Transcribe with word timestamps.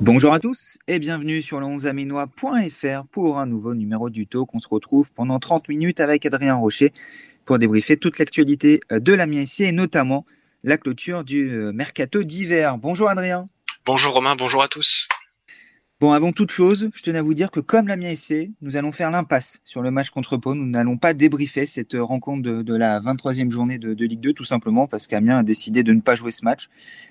Bonjour 0.00 0.34
à 0.34 0.38
tous 0.38 0.78
et 0.86 0.98
bienvenue 0.98 1.40
sur 1.40 1.60
le 1.60 1.66
11aminois.fr 1.66 3.06
pour 3.10 3.38
un 3.38 3.46
nouveau 3.46 3.74
numéro 3.74 4.10
du 4.10 4.26
Talk. 4.26 4.54
On 4.54 4.58
se 4.58 4.68
retrouve 4.68 5.10
pendant 5.12 5.38
30 5.38 5.68
minutes 5.68 5.98
avec 5.98 6.26
Adrien 6.26 6.56
Rocher 6.56 6.92
pour 7.46 7.58
débriefer 7.58 7.96
toute 7.96 8.18
l'actualité 8.18 8.80
de 8.90 9.12
la 9.14 9.26
et 9.26 9.72
notamment 9.72 10.26
la 10.62 10.76
clôture 10.76 11.24
du 11.24 11.48
mercato 11.72 12.22
d'hiver. 12.22 12.76
Bonjour 12.78 13.08
Adrien. 13.08 13.48
Bonjour 13.86 14.12
Romain, 14.14 14.36
bonjour 14.36 14.62
à 14.62 14.68
tous. 14.68 15.08
Bon, 16.04 16.12
avant 16.12 16.32
toute 16.32 16.50
chose, 16.50 16.90
je 16.92 17.02
tenais 17.02 17.20
à 17.20 17.22
vous 17.22 17.32
dire 17.32 17.50
que 17.50 17.60
comme 17.60 17.88
la 17.88 17.96
SC, 18.14 18.50
nous 18.60 18.76
allons 18.76 18.92
faire 18.92 19.10
l'impasse 19.10 19.58
sur 19.64 19.80
le 19.80 19.90
match 19.90 20.10
contre 20.10 20.36
Pau. 20.36 20.54
Nous 20.54 20.66
n'allons 20.66 20.98
pas 20.98 21.14
débriefer 21.14 21.64
cette 21.64 21.94
rencontre 21.98 22.42
de, 22.42 22.74
la 22.74 23.00
23e 23.00 23.50
journée 23.50 23.78
de, 23.78 24.04
Ligue 24.04 24.20
2, 24.20 24.34
tout 24.34 24.44
simplement 24.44 24.86
parce 24.86 25.06
qu'Amiens 25.06 25.38
a 25.38 25.42
décidé 25.42 25.82
de 25.82 25.94
ne 25.94 26.02
pas 26.02 26.14
jouer 26.14 26.30
ce 26.30 26.44
match. 26.44 26.68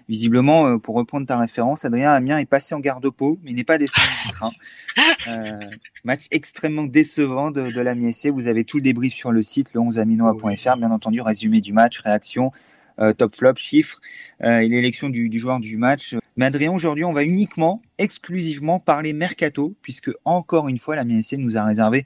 Visiblement, 0.07 0.67
euh, 0.67 0.77
pour 0.77 0.93
reprendre 0.93 1.25
ta 1.25 1.39
référence, 1.39 1.85
Adrien, 1.85 2.11
Amiens 2.11 2.37
est 2.37 2.45
passé 2.45 2.75
en 2.75 2.79
garde 2.79 3.09
Pau, 3.09 3.39
mais 3.41 3.53
n'est 3.53 3.63
pas 3.63 3.79
descendu 3.79 4.07
du 4.25 4.29
train. 4.29 4.51
Euh, 5.27 5.57
match 6.03 6.27
extrêmement 6.29 6.83
décevant 6.83 7.49
de, 7.49 7.71
de 7.71 7.81
la 7.81 7.95
SC. 8.11 8.27
Vous 8.27 8.47
avez 8.47 8.63
tout 8.63 8.77
le 8.77 8.83
débrief 8.83 9.13
sur 9.13 9.31
le 9.31 9.41
site, 9.41 9.73
le 9.73 9.79
11aminois.fr, 9.79 10.77
bien 10.77 10.91
entendu, 10.91 11.21
résumé 11.21 11.61
du 11.61 11.73
match, 11.73 11.99
réaction, 11.99 12.51
euh, 12.99 13.13
top 13.13 13.35
flop, 13.35 13.55
chiffres 13.55 13.99
et 14.43 14.67
l'élection 14.67 15.09
du, 15.09 15.29
du 15.29 15.39
joueur 15.39 15.59
du 15.59 15.77
match. 15.77 16.15
Mais 16.35 16.45
Adrien, 16.45 16.71
aujourd'hui, 16.71 17.03
on 17.03 17.13
va 17.13 17.23
uniquement, 17.23 17.81
exclusivement 17.97 18.79
parler 18.79 19.13
mercato, 19.13 19.75
puisque 19.81 20.11
encore 20.25 20.67
une 20.67 20.79
fois, 20.79 20.95
la 20.95 21.03
MSC 21.03 21.33
nous 21.37 21.57
a 21.57 21.63
réservé 21.63 22.05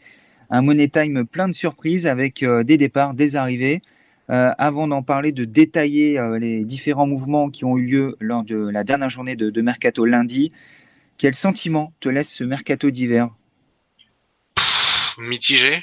un 0.50 0.62
Money 0.62 0.90
Time 0.90 1.26
plein 1.26 1.48
de 1.48 1.54
surprises 1.54 2.08
avec 2.08 2.44
euh, 2.44 2.64
des 2.64 2.78
départs, 2.78 3.14
des 3.14 3.36
arrivées. 3.36 3.82
Euh, 4.30 4.52
avant 4.58 4.90
d'en 4.90 5.04
parler, 5.04 5.32
de 5.32 5.46
détailler 5.46 6.20
euh, 6.20 6.38
les 6.38 6.66
différents 6.66 7.08
mouvements 7.08 7.50
qui 7.50 7.64
ont 7.64 7.78
eu 7.78 7.86
lieu 7.86 8.18
lors 8.20 8.44
de 8.44 8.58
la 8.58 8.84
dernière 8.84 9.10
journée 9.10 9.38
de, 9.38 9.62
mercato 9.62 10.04
lundi, 10.04 10.52
quel 11.18 11.34
sentiment 11.34 11.94
te 12.02 12.10
laisse 12.10 12.34
ce 12.34 12.44
mercato 12.44 12.92
d'hiver? 12.92 13.30
Mitigé. 15.18 15.82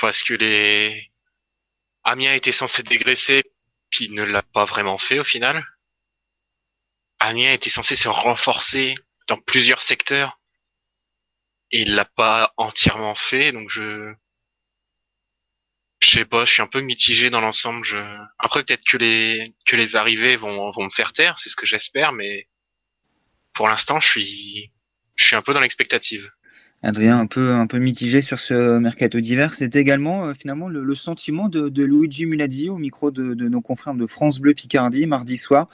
Parce 0.00 0.22
que 0.22 0.32
les 0.32 1.10
Amiens 2.04 2.32
était 2.32 2.52
censé 2.52 2.82
dégraisser, 2.82 3.42
puis 3.90 4.08
ne 4.08 4.22
l'a 4.22 4.42
pas 4.42 4.64
vraiment 4.64 4.96
fait 4.96 5.18
au 5.18 5.24
final. 5.24 5.62
Amiens 7.20 7.52
était 7.52 7.70
censé 7.70 7.94
se 7.94 8.08
renforcer 8.08 8.94
dans 9.28 9.36
plusieurs 9.36 9.82
secteurs 9.82 10.40
et 11.70 11.82
il 11.82 11.94
l'a 11.94 12.06
pas 12.06 12.52
entièrement 12.56 13.14
fait, 13.14 13.52
donc 13.52 13.70
je 13.70 14.12
je 16.02 16.08
sais 16.08 16.24
pas, 16.24 16.46
je 16.46 16.52
suis 16.52 16.62
un 16.62 16.66
peu 16.66 16.80
mitigé 16.80 17.28
dans 17.28 17.42
l'ensemble. 17.42 17.84
Je... 17.84 17.98
Après 18.38 18.64
peut-être 18.64 18.84
que 18.84 18.96
les 18.96 19.54
que 19.66 19.76
les 19.76 19.96
arrivées 19.96 20.36
vont 20.36 20.72
vont 20.72 20.84
me 20.84 20.90
faire 20.90 21.12
taire, 21.12 21.38
c'est 21.38 21.50
ce 21.50 21.56
que 21.56 21.66
j'espère, 21.66 22.12
mais 22.12 22.48
pour 23.54 23.68
l'instant 23.68 24.00
je 24.00 24.08
suis 24.08 24.72
je 25.14 25.26
suis 25.26 25.36
un 25.36 25.42
peu 25.42 25.52
dans 25.52 25.60
l'expectative. 25.60 26.30
Adrien, 26.82 27.18
un 27.18 27.26
peu 27.26 27.52
un 27.52 27.66
peu 27.66 27.78
mitigé 27.78 28.22
sur 28.22 28.40
ce 28.40 28.78
mercato 28.78 29.20
d'hiver, 29.20 29.52
c'est 29.52 29.76
également 29.76 30.28
euh, 30.28 30.34
finalement 30.34 30.70
le, 30.70 30.94
sentiment 30.94 31.50
de, 31.50 31.68
de, 31.68 31.84
Luigi 31.84 32.24
Muladi 32.24 32.70
au 32.70 32.78
micro 32.78 33.10
de, 33.10 33.34
de 33.34 33.48
nos 33.48 33.60
confrères 33.60 33.94
de 33.94 34.06
France 34.06 34.38
Bleu 34.38 34.54
Picardie 34.54 35.06
mardi 35.06 35.36
soir 35.36 35.68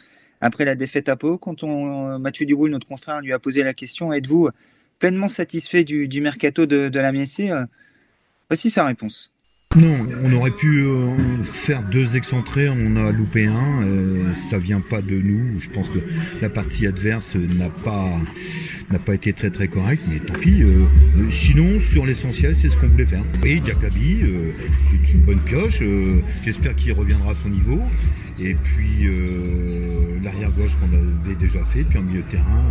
après 0.47 0.65
la 0.65 0.75
défaite 0.75 1.09
à 1.09 1.17
Pau, 1.17 1.39
quand 1.39 1.63
on, 1.63 2.19
Mathieu 2.19 2.47
Duroul, 2.47 2.71
notre 2.71 2.87
confrère, 2.87 3.21
lui 3.21 3.33
a 3.33 3.39
posé 3.39 3.63
la 3.63 3.75
question 3.75 4.13
êtes-vous 4.13 4.49
pleinement 4.99 5.29
satisfait 5.29 5.85
du, 5.85 6.21
mercato 6.21 6.67
de, 6.67 6.99
la 6.99 7.13
MSC 7.13 7.51
euh, 7.51 7.67
Voici 8.49 8.71
sa 8.71 8.85
réponse. 8.85 9.33
Non, 9.77 10.07
on 10.25 10.33
aurait 10.33 10.51
pu 10.51 10.85
euh, 10.85 11.15
faire 11.43 11.83
deux 11.83 12.17
excentrés, 12.17 12.71
on 12.71 12.97
a 12.97 13.13
loupé 13.13 13.47
un, 13.47 13.83
euh, 13.83 14.33
ça 14.33 14.59
vient 14.59 14.81
pas 14.81 15.03
de 15.03 15.17
nous. 15.17 15.61
Je 15.61 15.69
pense 15.69 15.91
que 15.91 15.99
la 16.41 16.49
partie 16.49 16.87
adverse 16.87 17.37
n'a 17.37 17.69
pas 18.99 19.15
été 19.15 19.35
très 19.35 19.51
très 19.51 19.69
correcte, 19.69 20.03
mais 20.09 20.19
tant 20.19 20.39
pis. 20.39 20.63
sinon, 21.31 21.79
sur 21.79 22.07
l'essentiel, 22.07 22.57
c'est 22.57 22.71
ce 22.71 22.77
qu'on 22.79 22.89
voulait 22.89 23.05
faire. 23.05 23.23
Et 23.45 23.61
Diakabi, 23.61 24.21
c'est 24.91 25.13
une 25.13 25.21
bonne 25.21 25.41
pioche. 25.41 25.83
J'espère 26.43 26.75
qu'il 26.75 26.93
reviendra 26.93 27.33
à 27.33 27.35
son 27.35 27.51
niveau. 27.51 27.81
Et 28.39 28.55
puis 28.55 29.07
euh, 29.07 30.19
l'arrière 30.23 30.51
gauche 30.51 30.73
qu'on 30.79 30.95
avait 30.95 31.37
déjà 31.37 31.65
fait, 31.65 31.85
puis 31.85 31.99
en 31.99 32.03
milieu 32.03 32.21
de 32.21 32.31
terrain, 32.31 32.65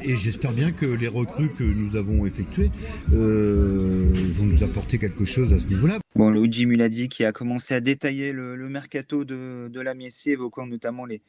Et 0.00 0.16
j'espère 0.16 0.52
bien 0.52 0.72
que 0.72 0.86
les 0.86 1.06
recrues 1.06 1.48
que 1.50 1.62
nous 1.62 1.94
avons 1.96 2.26
effectuées 2.26 2.70
euh, 3.12 4.12
vont 4.32 4.44
nous 4.44 4.64
apporter 4.64 4.98
quelque 4.98 5.24
chose 5.24 5.52
à 5.52 5.60
ce 5.60 5.68
niveau-là. 5.68 5.98
Bon, 6.16 6.30
Luigi 6.30 6.66
Muladi 6.66 7.08
qui 7.08 7.24
a 7.24 7.30
commencé 7.30 7.74
à 7.74 7.80
détailler 7.80 8.32
le, 8.32 8.56
mercato 8.68 9.24
de, 9.24 9.68
de 9.68 10.28
évoquant 10.28 10.66
notamment 10.66 11.06
les, 11.06 11.22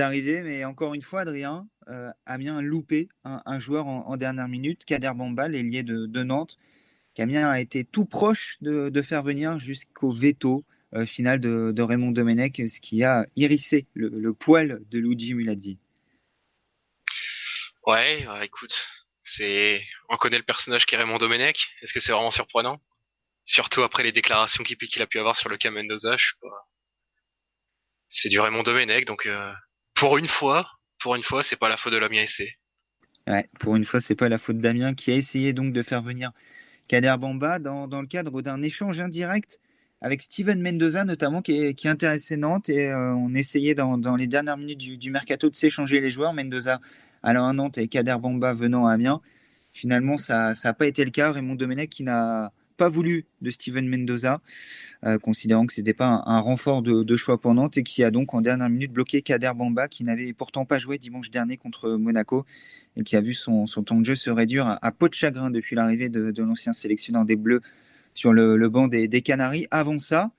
arrivées. 0.00 0.42
Mais 0.42 0.64
encore 0.64 0.94
une 0.94 1.02
fois, 1.02 1.20
Adrien, 1.20 1.68
euh, 1.88 2.10
Amiens 2.26 2.58
a 2.58 2.62
loupé 2.62 3.08
un, 3.24 3.58
joueur 3.60 3.86
en, 3.86 4.16
dernière 4.16 4.48
minute, 4.48 4.84
Kader 4.84 5.12
Bamba, 5.14 5.48
l'ailier 5.48 5.84
de, 5.84 6.22
Nantes. 6.22 6.58
Amiens 7.18 7.48
a 7.48 7.60
été 7.60 7.84
tout 7.84 8.04
proche 8.04 8.58
de, 8.62 9.02
faire 9.02 9.22
venir 9.22 9.60
jusqu'au 9.60 10.12
veto 10.12 10.64
euh, 10.94 11.06
finale 11.06 11.38
de, 11.38 11.82
Raymond 11.82 12.10
Domenech, 12.10 12.62
ce 12.68 12.80
qui 12.80 13.04
a 13.04 13.26
irrissé 13.36 13.86
le, 13.94 14.32
poil 14.32 14.82
de 14.90 14.98
Luigi 14.98 15.34
Mulazzi. 15.34 15.78
Ouais, 17.86 18.24
bah, 18.24 18.44
écoute, 18.44 18.86
c'est, 19.22 19.82
on 20.08 20.16
connaît 20.16 20.38
le 20.38 20.44
personnage 20.44 20.86
qui 20.86 20.94
est 20.94 20.98
Raymond 20.98 21.18
Domenech. 21.18 21.68
Est-ce 21.82 21.92
que 21.92 22.00
c'est 22.00 22.12
vraiment 22.12 22.30
surprenant? 22.30 22.80
Surtout 23.44 23.82
après 23.82 24.02
les 24.02 24.12
déclarations 24.12 24.62
qu'il 24.62 25.02
a 25.02 25.06
pu 25.06 25.18
avoir 25.18 25.36
sur 25.36 25.48
le 25.48 25.56
cas 25.56 25.70
Mendoza. 25.70 26.16
C'est 28.08 28.28
du 28.28 28.38
Raymond 28.38 28.62
Domenech, 28.62 29.04
donc 29.04 29.26
euh, 29.26 29.52
pour 29.94 30.18
une 30.18 30.28
fois, 30.28 30.70
pour 31.00 31.16
une 31.16 31.22
fois, 31.22 31.42
c'est 31.42 31.56
pas 31.56 31.68
la 31.68 31.76
faute 31.76 31.92
de 31.92 31.98
Damien 31.98 32.22
Essay. 32.22 32.54
Ouais, 33.26 33.48
pour 33.58 33.76
une 33.76 33.84
fois, 33.84 34.00
c'est 34.00 34.14
pas 34.14 34.28
la 34.28 34.38
faute 34.38 34.58
Damien 34.58 34.94
qui 34.94 35.10
a 35.10 35.14
essayé 35.14 35.52
donc 35.52 35.72
de 35.72 35.82
faire 35.82 36.02
venir 36.02 36.30
Kader 36.88 37.14
Bamba 37.18 37.58
dans, 37.58 37.86
le 37.86 38.06
cadre 38.06 38.42
d'un 38.42 38.62
échange 38.62 39.00
indirect 39.00 39.60
avec 40.00 40.20
Steven 40.20 40.60
Mendoza 40.60 41.04
notamment 41.04 41.40
qui, 41.40 41.74
qui 41.74 41.88
intéressait 41.88 42.36
Nantes 42.36 42.68
et 42.68 42.88
euh, 42.88 43.14
on 43.14 43.34
essayait 43.34 43.74
dans, 43.74 44.16
les 44.16 44.26
dernières 44.26 44.56
minutes 44.56 44.98
du, 44.98 45.10
mercato 45.10 45.48
de 45.48 45.54
s'échanger 45.54 46.00
les 46.00 46.10
joueurs. 46.10 46.32
Mendoza 46.32 46.80
allant 47.22 47.46
à 47.46 47.52
Nantes 47.52 47.78
et 47.78 47.88
Kader 47.88 48.16
Bamba 48.20 48.54
venant 48.54 48.86
à 48.86 48.92
Amiens. 48.92 49.20
Finalement, 49.72 50.16
ça 50.18 50.52
n'a 50.62 50.74
pas 50.74 50.86
été 50.86 51.04
le 51.04 51.10
cas. 51.10 51.32
Raymond 51.32 51.54
Domenech 51.54 51.88
qui 51.88 52.02
n'a 52.02 52.52
pas 52.76 52.88
voulu 52.88 53.26
de 53.40 53.50
Steven 53.50 53.88
Mendoza, 53.88 54.40
euh, 55.04 55.18
considérant 55.18 55.66
que 55.66 55.72
ce 55.72 55.80
n'était 55.80 55.94
pas 55.94 56.22
un, 56.26 56.40
renfort 56.40 56.82
de, 56.82 57.16
choix 57.16 57.40
pour 57.40 57.54
Nantes 57.54 57.78
et 57.78 57.82
qui 57.82 58.02
a 58.02 58.10
donc 58.10 58.34
en 58.34 58.40
dernière 58.40 58.68
minute 58.68 58.92
bloqué 58.92 59.22
Kader 59.22 59.52
Bamba 59.54 59.88
qui 59.88 60.04
n'avait 60.04 60.32
pourtant 60.32 60.64
pas 60.64 60.78
joué 60.78 60.98
dimanche 60.98 61.30
dernier 61.30 61.56
contre 61.56 61.90
Monaco 61.90 62.44
et 62.96 63.04
qui 63.04 63.14
a 63.16 63.20
vu 63.20 63.34
son, 63.34 63.66
temps 63.66 64.00
de 64.00 64.04
jeu 64.04 64.14
se 64.14 64.30
réduire 64.30 64.78
à, 64.82 64.92
peau 64.92 65.08
de 65.08 65.14
chagrin 65.14 65.50
depuis 65.50 65.76
l'arrivée 65.76 66.08
de, 66.08 66.42
l'ancien 66.42 66.72
sélectionneur 66.72 67.24
des 67.24 67.36
Bleus 67.36 67.60
sur 68.14 68.32
le, 68.32 68.68
banc 68.68 68.88
des, 68.88 69.22
Canaries. 69.22 69.66
Avant 69.70 69.98
ça, 69.98 70.32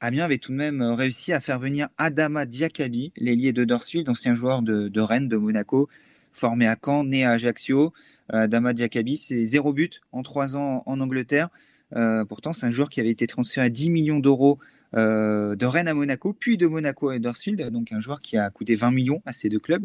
Amiens 0.00 0.24
avait 0.24 0.38
tout 0.38 0.52
de 0.52 0.56
même 0.56 0.82
réussi 0.82 1.32
à 1.32 1.40
faire 1.40 1.58
venir 1.58 1.88
Adama 1.98 2.46
Diakabi, 2.46 3.12
l'ailier 3.16 3.52
de 3.52 3.64
Dorsfield, 3.64 4.08
ancien 4.08 4.34
joueur 4.34 4.62
de, 4.62 5.00
Rennes, 5.00 5.28
de 5.28 5.36
Monaco, 5.36 5.88
formé 6.32 6.66
à 6.66 6.76
Caen, 6.82 7.04
né 7.04 7.24
à 7.24 7.32
Ajaccio. 7.32 7.92
Euh, 8.32 8.44
Adama 8.44 8.72
Diakabi, 8.72 9.16
c'est 9.16 9.44
zéro 9.44 9.72
but 9.72 10.00
en 10.12 10.22
trois 10.22 10.56
ans 10.56 10.82
en 10.86 11.00
Angleterre. 11.00 11.48
Euh, 11.96 12.24
pourtant, 12.24 12.52
c'est 12.52 12.66
un 12.66 12.70
joueur 12.70 12.90
qui 12.90 13.00
avait 13.00 13.10
été 13.10 13.26
transféré 13.26 13.66
à 13.66 13.68
10 13.68 13.90
millions 13.90 14.20
d'euros 14.20 14.58
euh, 14.94 15.56
de 15.56 15.66
Rennes 15.66 15.88
à 15.88 15.94
Monaco, 15.94 16.32
puis 16.32 16.56
de 16.56 16.66
Monaco 16.66 17.08
à 17.08 17.16
Huddersfield, 17.16 17.70
donc 17.70 17.92
un 17.92 18.00
joueur 18.00 18.20
qui 18.20 18.36
a 18.36 18.50
coûté 18.50 18.74
20 18.74 18.90
millions 18.90 19.22
à 19.24 19.32
ces 19.32 19.48
deux 19.48 19.58
clubs, 19.60 19.84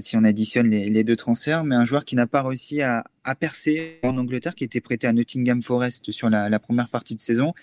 si 0.00 0.16
on 0.16 0.24
additionne 0.24 0.68
les, 0.68 1.04
deux 1.04 1.16
transferts, 1.16 1.64
mais 1.64 1.74
un 1.74 1.84
joueur 1.84 2.04
qui 2.04 2.16
n'a 2.16 2.26
pas 2.26 2.42
réussi 2.42 2.82
à, 2.82 3.04
percer 3.40 3.98
en 4.02 4.18
Angleterre, 4.18 4.54
qui 4.54 4.64
était 4.64 4.80
prêté 4.80 5.06
à 5.06 5.12
Nottingham 5.12 5.62
Forest 5.62 6.10
sur 6.10 6.28
la, 6.28 6.58
première 6.58 6.88
partie 6.88 7.14
de 7.14 7.20
saison, 7.20 7.54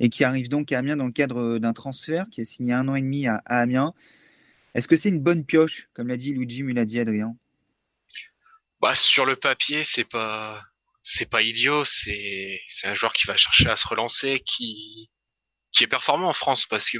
et 0.00 0.08
qui 0.08 0.24
arrive 0.24 0.48
donc 0.48 0.72
à 0.72 0.78
Amiens 0.78 0.96
dans 0.96 1.06
le 1.06 1.12
cadre 1.12 1.58
d'un 1.58 1.72
transfert, 1.74 2.28
qui 2.30 2.40
a 2.40 2.44
signé 2.46 2.72
un 2.72 2.88
an 2.88 2.94
et 2.94 3.02
demi 3.02 3.26
à, 3.26 3.36
Amiens. 3.46 3.92
Est-ce 4.74 4.88
que 4.88 4.96
c'est 4.96 5.10
une 5.10 5.20
bonne 5.20 5.44
pioche, 5.44 5.88
comme 5.92 6.08
l'a 6.08 6.16
dit 6.16 6.32
Luigi 6.32 6.62
Muladi 6.62 6.98
Adrien? 6.98 7.36
Bah, 8.86 8.94
Sur 8.94 9.26
le 9.26 9.36
papier, 9.36 9.84
c'est 9.84 10.04
pas 10.04 10.62
c'est 11.02 11.28
pas 11.30 11.42
idiot, 11.42 11.84
c'est 11.84 12.60
c'est 12.68 12.86
un 12.86 12.94
joueur 12.94 13.12
qui 13.12 13.26
va 13.26 13.36
chercher 13.36 13.68
à 13.68 13.76
se 13.76 13.86
relancer, 13.88 14.40
qui 14.46 15.10
qui 15.72 15.84
est 15.84 15.88
performant 15.88 16.28
en 16.28 16.34
France 16.34 16.66
parce 16.66 16.90
que 16.90 16.98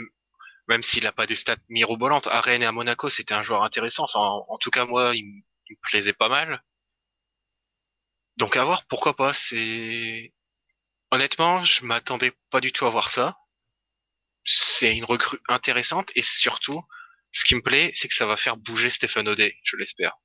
même 0.68 0.82
s'il 0.82 1.04
n'a 1.04 1.12
pas 1.12 1.26
des 1.26 1.36
stats 1.36 1.56
mirobolantes, 1.68 2.26
à 2.26 2.40
Rennes 2.40 2.62
et 2.62 2.66
à 2.66 2.72
Monaco, 2.72 3.08
c'était 3.08 3.34
un 3.34 3.42
joueur 3.42 3.62
intéressant. 3.62 4.04
Enfin, 4.04 4.20
en, 4.20 4.58
tout 4.58 4.70
cas, 4.70 4.84
moi, 4.84 5.14
il, 5.14 5.24
me 5.24 5.76
plaisait 5.82 6.12
pas 6.12 6.28
mal. 6.28 6.62
Donc 8.36 8.56
à 8.56 8.64
voir, 8.64 8.86
pourquoi 8.88 9.14
pas. 9.16 9.32
C'est 9.34 10.34
honnêtement, 11.12 11.62
je 11.62 11.84
m'attendais 11.84 12.32
pas 12.50 12.60
du 12.60 12.72
tout 12.72 12.86
à 12.86 12.90
voir 12.90 13.10
ça. 13.12 13.36
C'est 14.44 14.96
une 14.96 15.04
recrue 15.04 15.40
intéressante 15.48 16.10
et 16.16 16.22
surtout, 16.22 16.82
ce 17.32 17.44
qui 17.44 17.54
me 17.54 17.62
plaît, 17.62 17.92
c'est 17.94 18.08
que 18.08 18.14
ça 18.14 18.26
va 18.26 18.36
faire 18.36 18.56
bouger 18.56 18.90
Stéphane 18.90 19.28
Audet, 19.28 19.56
je 19.64 19.76
l'espère. 19.76 20.16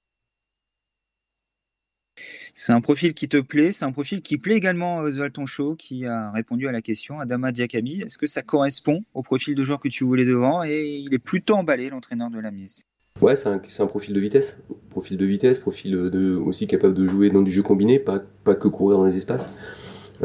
C'est 2.53 2.73
un 2.73 2.81
profil 2.81 3.13
qui 3.13 3.29
te 3.29 3.37
plaît, 3.37 3.71
c'est 3.71 3.85
un 3.85 3.91
profil 3.91 4.21
qui 4.21 4.37
plaît 4.37 4.55
également 4.55 4.99
à 4.99 5.03
Oswald 5.03 5.33
Tonchot 5.33 5.75
qui 5.75 6.05
a 6.05 6.31
répondu 6.31 6.67
à 6.67 6.71
la 6.71 6.81
question, 6.81 7.19
Adama 7.19 7.51
Diakabi. 7.51 8.01
Est-ce 8.01 8.17
que 8.17 8.27
ça 8.27 8.41
correspond 8.41 9.03
au 9.13 9.23
profil 9.23 9.55
de 9.55 9.63
joueur 9.63 9.79
que 9.79 9.87
tu 9.87 10.03
voulais 10.03 10.25
devant 10.25 10.63
Et 10.63 10.97
il 11.05 11.13
est 11.13 11.19
plutôt 11.19 11.55
emballé, 11.55 11.89
l'entraîneur 11.89 12.29
de 12.29 12.39
la 12.39 12.51
Mies. 12.51 12.83
Ouais, 13.21 13.35
c'est 13.35 13.49
un, 13.49 13.87
profil 13.87 14.13
de 14.15 14.19
vitesse, 14.19 14.57
profil 14.89 15.15
de 15.15 15.25
vitesse, 15.25 15.59
profil 15.59 15.95
aussi 16.43 16.65
capable 16.65 16.95
de 16.95 17.07
jouer 17.07 17.29
dans 17.29 17.43
du 17.43 17.51
jeu 17.51 17.61
combiné, 17.61 17.99
pas, 17.99 18.19
pas 18.43 18.55
que 18.55 18.67
courir 18.67 18.97
dans 18.97 19.05
les 19.05 19.15
espaces. 19.15 19.49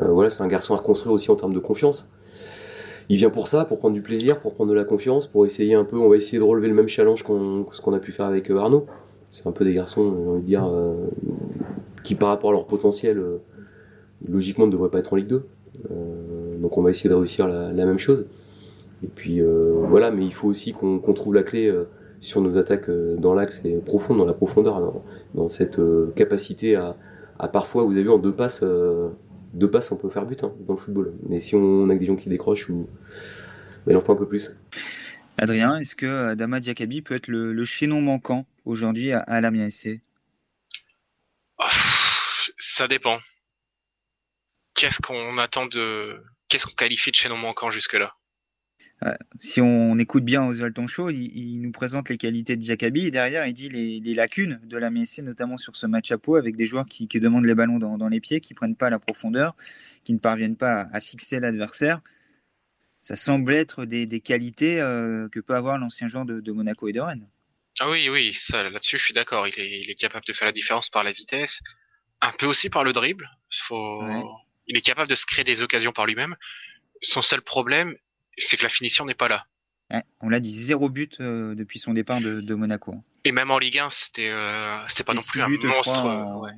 Euh, 0.00 0.11
voilà, 0.12 0.31
c'est 0.31 0.43
un 0.43 0.46
garçon 0.46 0.73
à 0.75 0.78
reconstruire 0.78 1.12
aussi 1.12 1.31
en 1.31 1.37
termes 1.37 1.52
de 1.52 1.58
confiance. 1.58 2.08
Il 3.08 3.19
vient 3.19 3.31
pour 3.31 3.49
ça, 3.49 3.64
pour 3.67 3.78
prendre 3.78 3.94
du 3.94 4.02
plaisir, 4.02 4.40
pour 4.40 4.55
prendre 4.55 4.70
de 4.70 4.75
la 4.75 4.84
confiance, 4.84 5.26
pour 5.26 5.44
essayer 5.44 5.75
un 5.75 5.84
peu, 5.84 5.99
on 5.99 6.08
va 6.08 6.17
essayer 6.17 6.38
de 6.38 6.43
relever 6.43 6.69
le 6.69 6.75
même 6.75 6.88
challenge 6.88 7.23
qu'on 7.23 7.67
ce 7.70 7.81
qu'on 7.81 7.93
a 7.93 7.99
pu 7.99 8.12
faire 8.12 8.26
avec 8.26 8.50
euh, 8.50 8.58
Arnaud. 8.58 8.87
C'est 9.31 9.46
un 9.46 9.52
peu 9.52 9.64
des 9.64 9.75
garçons, 9.75 10.17
j'ai 10.19 10.31
envie 10.31 10.40
de 10.40 10.46
dire, 10.46 10.67
euh, 10.67 11.08
qui 12.06 12.14
par 12.14 12.28
rapport 12.28 12.50
à 12.50 12.52
leur 12.52 12.66
potentiel, 12.66 13.20
logiquement 14.26 14.66
ne 14.66 14.72
devraient 14.72 14.90
pas 14.90 15.00
être 15.00 15.12
en 15.12 15.16
Ligue 15.16 15.26
2. 15.26 15.46
donc 16.60 16.78
on 16.78 16.82
va 16.82 16.90
essayer 16.90 17.10
de 17.10 17.14
réussir 17.14 17.48
la, 17.48 17.72
même 17.84 17.98
chose. 17.98 18.26
Et 19.02 19.08
puis 19.08 19.40
voilà, 19.88 20.12
mais 20.12 20.24
il 20.24 20.32
faut 20.32 20.46
aussi 20.46 20.72
qu'on 20.72 21.12
trouve 21.12 21.34
la 21.34 21.42
clé 21.42 21.72
sur 22.20 22.40
nos 22.40 22.56
attaques 22.58 22.88
dans 22.90 23.34
l'axe 23.34 23.60
et 23.64 23.76
profond, 23.78 24.14
dans 24.14 24.24
la 24.24 24.32
profondeur, 24.34 25.02
dans, 25.34 25.48
cette 25.48 25.80
capacité 26.14 26.76
à, 26.76 27.48
parfois, 27.48 27.82
vous 27.82 27.92
avez 27.92 28.04
vu, 28.04 28.10
en 28.10 28.18
deux 28.18 28.32
passes, 28.32 28.62
deux 29.52 29.70
passes, 29.70 29.90
on 29.90 29.96
peut 29.96 30.08
faire 30.08 30.26
but 30.26 30.44
hein, 30.44 30.52
dans 30.66 30.74
le 30.74 30.78
football. 30.78 31.12
Mais 31.28 31.40
si 31.40 31.56
on 31.56 31.90
a 31.90 31.94
des 31.96 32.06
gens 32.06 32.16
qui 32.16 32.28
décrochent, 32.28 32.70
ou... 32.70 32.86
il 33.88 33.96
en 33.96 34.00
faut 34.00 34.12
un 34.12 34.16
peu 34.16 34.26
plus. 34.26 34.52
Adrien, 35.38 35.76
est-ce 35.76 35.96
que 35.96 36.34
Dama 36.34 36.60
Diakabi 36.60 37.02
peut 37.02 37.14
être 37.16 37.28
le, 37.28 37.64
chaînon 37.64 38.00
manquant 38.00 38.46
aujourd'hui 38.64 39.10
à, 39.12 39.18
à 39.18 39.40
l'Amiens 39.40 39.68
SC 39.68 40.00
Ça 42.76 42.88
dépend. 42.88 43.20
Qu'est-ce 44.75 45.00
qu'on 45.00 45.38
attend 45.38 45.64
de. 45.64 46.23
Qu'est-ce 46.46 46.67
qu'on 46.67 46.75
qualifie 46.75 47.11
de 47.11 47.17
chaînon 47.17 47.38
manquant 47.38 47.70
jusque-là? 47.70 48.14
Euh, 49.02 49.14
si 49.38 49.62
on 49.62 49.99
écoute 49.99 50.26
bien 50.26 50.46
Oswald 50.46 50.75
Tonchot, 50.75 51.08
il, 51.08 51.34
il, 51.34 51.62
nous 51.62 51.73
présente 51.73 52.11
les 52.11 52.19
qualités 52.19 52.55
de 52.55 52.62
Jacabi 52.62 53.06
et 53.06 53.11
derrière 53.11 53.46
il 53.46 53.55
dit 53.55 53.70
les, 53.70 54.12
lacunes 54.12 54.61
de 54.62 54.76
la 54.76 54.90
MSC, 54.90 55.20
notamment 55.23 55.56
sur 55.56 55.75
ce 55.75 55.87
match 55.87 56.11
à 56.12 56.19
peau 56.19 56.37
avec 56.37 56.55
des 56.55 56.67
joueurs 56.67 56.84
qui, 56.84 57.06
demandent 57.06 57.46
les 57.46 57.55
ballons 57.55 57.78
dans, 57.78 58.08
les 58.08 58.20
pieds, 58.20 58.40
qui 58.40 58.52
prennent 58.52 58.76
pas 58.76 58.90
la 58.90 58.99
profondeur, 58.99 59.56
qui 60.05 60.12
ne 60.12 60.19
parviennent 60.19 60.58
pas 60.58 60.87
à, 60.93 61.00
fixer 61.00 61.40
l'adversaire. 61.40 62.02
Ça 63.00 63.17
semble 63.17 63.55
être 63.55 63.87
des, 63.87 64.20
qualités 64.20 64.82
euh, 64.82 65.31
que 65.31 65.40
peut 65.40 65.55
avoir 65.55 65.78
l'ancien 65.78 66.08
joueur 66.08 66.26
de, 66.26 66.52
Monaco 66.52 66.88
et 66.88 66.93
de 66.93 67.00
Rennes. 67.00 67.26
Ah 67.81 67.88
oui, 67.88 68.11
oui, 68.11 68.37
là-dessus 68.52 68.99
je 68.99 69.02
suis 69.02 69.14
d'accord. 69.14 69.49
Il 69.49 69.90
est, 69.90 69.94
capable 69.94 70.26
de 70.26 70.34
faire 70.34 70.46
la 70.46 70.52
différence 70.52 70.90
par 70.90 71.05
la 71.05 71.12
vitesse, 71.12 71.62
un 72.26 72.32
peu 72.32 72.46
aussi 72.46 72.70
par 72.70 72.84
le 72.84 72.93
dribble. 72.93 73.31
Il 73.70 74.76
est 74.76 74.82
capable 74.82 75.08
de 75.08 75.14
se 75.14 75.26
créer 75.26 75.44
des 75.44 75.62
occasions 75.62 75.93
par 75.93 76.06
lui-même. 76.06 76.37
Son 77.02 77.23
seul 77.23 77.43
problème, 77.43 77.94
c'est 78.37 78.56
que 78.56 78.62
la 78.62 78.69
finition 78.69 79.05
n'est 79.05 79.14
pas 79.14 79.28
là. 79.28 79.46
on 80.20 80.28
l'a 80.28 80.40
dit, 80.40 80.50
zéro 80.50 80.88
but 80.88 81.20
euh, 81.20 81.55
depuis 81.55 81.78
son 81.78 81.94
départ 81.94 82.20
de, 82.20 82.55
Monaco. 82.55 82.96
Et 83.25 83.32
même 83.32 83.50
en 83.50 83.58
Ligue 83.58 83.78
1, 83.78 83.90
c'était 83.90 84.28
euh, 84.28 84.87
pas 85.05 85.14
non 85.14 85.23
plus 85.23 85.40
un 85.40 85.49
monstre. 85.49 85.90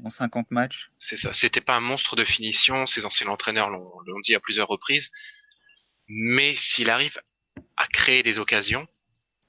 en, 0.04 0.10
50 0.10 0.50
matchs. 0.50 0.90
C'est 0.98 1.16
ça, 1.16 1.32
c'était 1.32 1.60
pas 1.60 1.76
un 1.76 1.80
monstre 1.80 2.16
de 2.16 2.24
finition. 2.24 2.86
Ses 2.86 3.04
anciens 3.04 3.28
entraîneurs 3.28 3.70
l'ont 3.70 4.20
dit 4.22 4.34
à 4.34 4.40
plusieurs 4.40 4.68
reprises. 4.68 5.10
Mais 6.08 6.54
s'il 6.56 6.90
arrive 6.90 7.20
à 7.76 7.86
créer 7.86 8.22
des 8.22 8.38
occasions, 8.38 8.86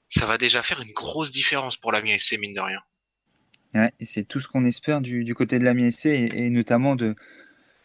ça 0.08 0.26
va 0.26 0.38
déjà 0.38 0.62
faire 0.62 0.80
une 0.80 0.92
grosse 0.92 1.30
différence 1.30 1.76
pour 1.76 1.92
la 1.92 2.00
SC, 2.18 2.36
mine 2.38 2.52
de 2.52 2.60
rien. 2.60 2.82
C'est 4.00 4.26
tout 4.26 4.40
ce 4.40 4.48
qu'on 4.48 4.64
espère 4.64 5.00
du, 5.00 5.34
côté 5.34 5.58
de 5.58 5.64
la 5.64 5.90
SC 5.90 6.06
et, 6.06 6.50
notamment 6.50 6.96
de, 6.96 7.14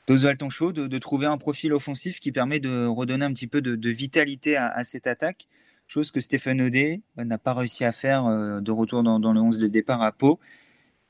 d'Oswald 0.08 0.40
de, 0.40 0.98
trouver 0.98 1.28
un 1.28 1.38
profil 1.38 1.74
offensif 1.74 2.20
qui 2.20 2.32
permet 2.32 2.60
de 2.60 2.86
redonner 2.86 3.26
un 3.26 3.34
petit 3.34 3.48
peu 3.48 3.62
de, 3.62 3.90
vitalité 3.90 4.58
à, 4.58 4.84
cette 4.84 5.08
attaque, 5.08 5.48
chose 5.88 6.12
que 6.12 6.20
Stéphane 6.20 6.62
Odé 6.62 7.02
euh, 7.20 7.24
n'a 7.24 7.38
pas 7.38 7.54
réussi 7.54 7.86
à 7.86 7.92
faire 7.92 8.26
euh, 8.26 8.60
de 8.60 8.72
retour 8.72 9.04
dans, 9.04 9.34
le 9.34 9.40
11 9.40 9.60
de 9.60 9.68
départ 9.68 10.02
à 10.02 10.12
Pau. 10.12 10.40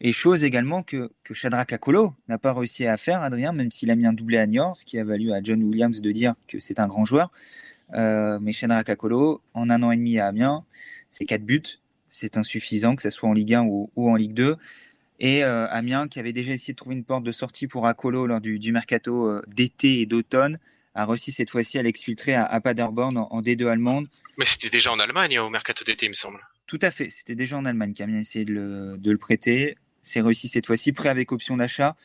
Et 0.02 0.12
chose 0.12 0.44
également 0.44 0.84
que, 0.84 1.10
que 1.24 1.34
Shadrach 1.34 1.72
Akolo 1.72 2.14
n'a 2.28 2.38
pas 2.38 2.54
réussi 2.54 2.86
à 2.86 2.98
faire, 2.98 3.22
Adrien, 3.22 3.54
même 3.54 3.72
s'il 3.72 3.90
a 3.90 3.96
mis 3.96 4.06
un 4.06 4.12
doublé 4.12 4.38
à 4.38 4.46
Niort, 4.46 4.76
ce 4.76 4.84
qui 4.84 5.00
a 5.00 5.06
valu 5.06 5.32
à 5.32 5.42
John 5.42 5.64
Williams 5.64 6.02
de 6.02 6.12
dire 6.12 6.36
que 6.50 6.60
c'est 6.60 6.82
un 6.82 6.88
grand 6.88 7.06
joueur. 7.06 7.32
Euh, 7.94 8.38
mais 8.42 8.52
Shadrach 8.52 8.90
Akolo, 8.90 9.42
en 9.54 9.70
un 9.70 9.82
an 9.84 9.92
et 9.92 9.98
demi 9.98 10.20
à 10.20 10.28
Amiens, 10.28 10.66
c'est 11.10 11.26
quatre 11.26 11.46
buts. 11.46 11.80
C'est 12.16 12.38
insuffisant, 12.38 12.96
que 12.96 13.02
ce 13.02 13.10
soit 13.10 13.28
en 13.28 13.34
Ligue 13.34 13.56
1 13.56 13.64
ou, 13.64 13.92
ou 13.98 14.10
en 14.10 14.16
Ligue 14.16 14.34
2. 14.34 14.56
Et 15.20 15.44
euh, 15.44 15.68
Amiens, 15.70 16.08
qui 16.08 16.20
avait 16.20 16.32
déjà 16.32 16.54
essayé 16.54 16.74
de 16.74 16.78
trouver 16.78 16.96
une 16.96 17.04
porte 17.04 17.24
de 17.24 17.32
sortie 17.32 17.68
pour 17.68 17.88
Akolo 17.88 18.26
lors 18.26 18.40
du, 18.40 18.72
mercato 18.72 19.28
euh, 19.28 19.42
d'été 19.48 20.00
et 20.00 20.06
d'automne, 20.06 20.58
a 20.94 21.06
réussi 21.06 21.34
cette 21.34 21.50
fois-ci 21.50 21.78
à 21.78 21.84
l'exfiltrer 21.84 22.36
à, 22.36 22.62
Paderborn 22.62 23.18
en, 23.18 23.42
D2 23.42 23.68
allemande. 23.68 24.08
Mais 24.38 24.46
c'était 24.46 24.70
déjà 24.70 24.94
en 24.94 25.00
Allemagne 25.00 25.40
au 25.40 25.50
mercato 25.50 25.84
d'été, 25.84 26.06
il 26.06 26.10
me 26.10 26.14
semble. 26.14 26.40
Tout 26.68 26.80
à 26.82 26.90
fait, 26.90 27.10
c'était 27.10 27.36
déjà 27.36 27.58
en 27.58 27.66
Allemagne 27.66 27.94
qu'Amiens 27.94 28.20
essayé 28.20 28.46
de 28.46 28.54
le, 28.54 28.98
de 28.98 29.12
le 29.12 29.18
prêter. 29.18 29.78
C'est 30.02 30.22
réussi 30.22 30.48
cette 30.48 30.66
fois-ci, 30.66 30.94
prêt 30.94 31.10
avec 31.10 31.34
option 31.34 31.58
d'achat. 31.58 31.98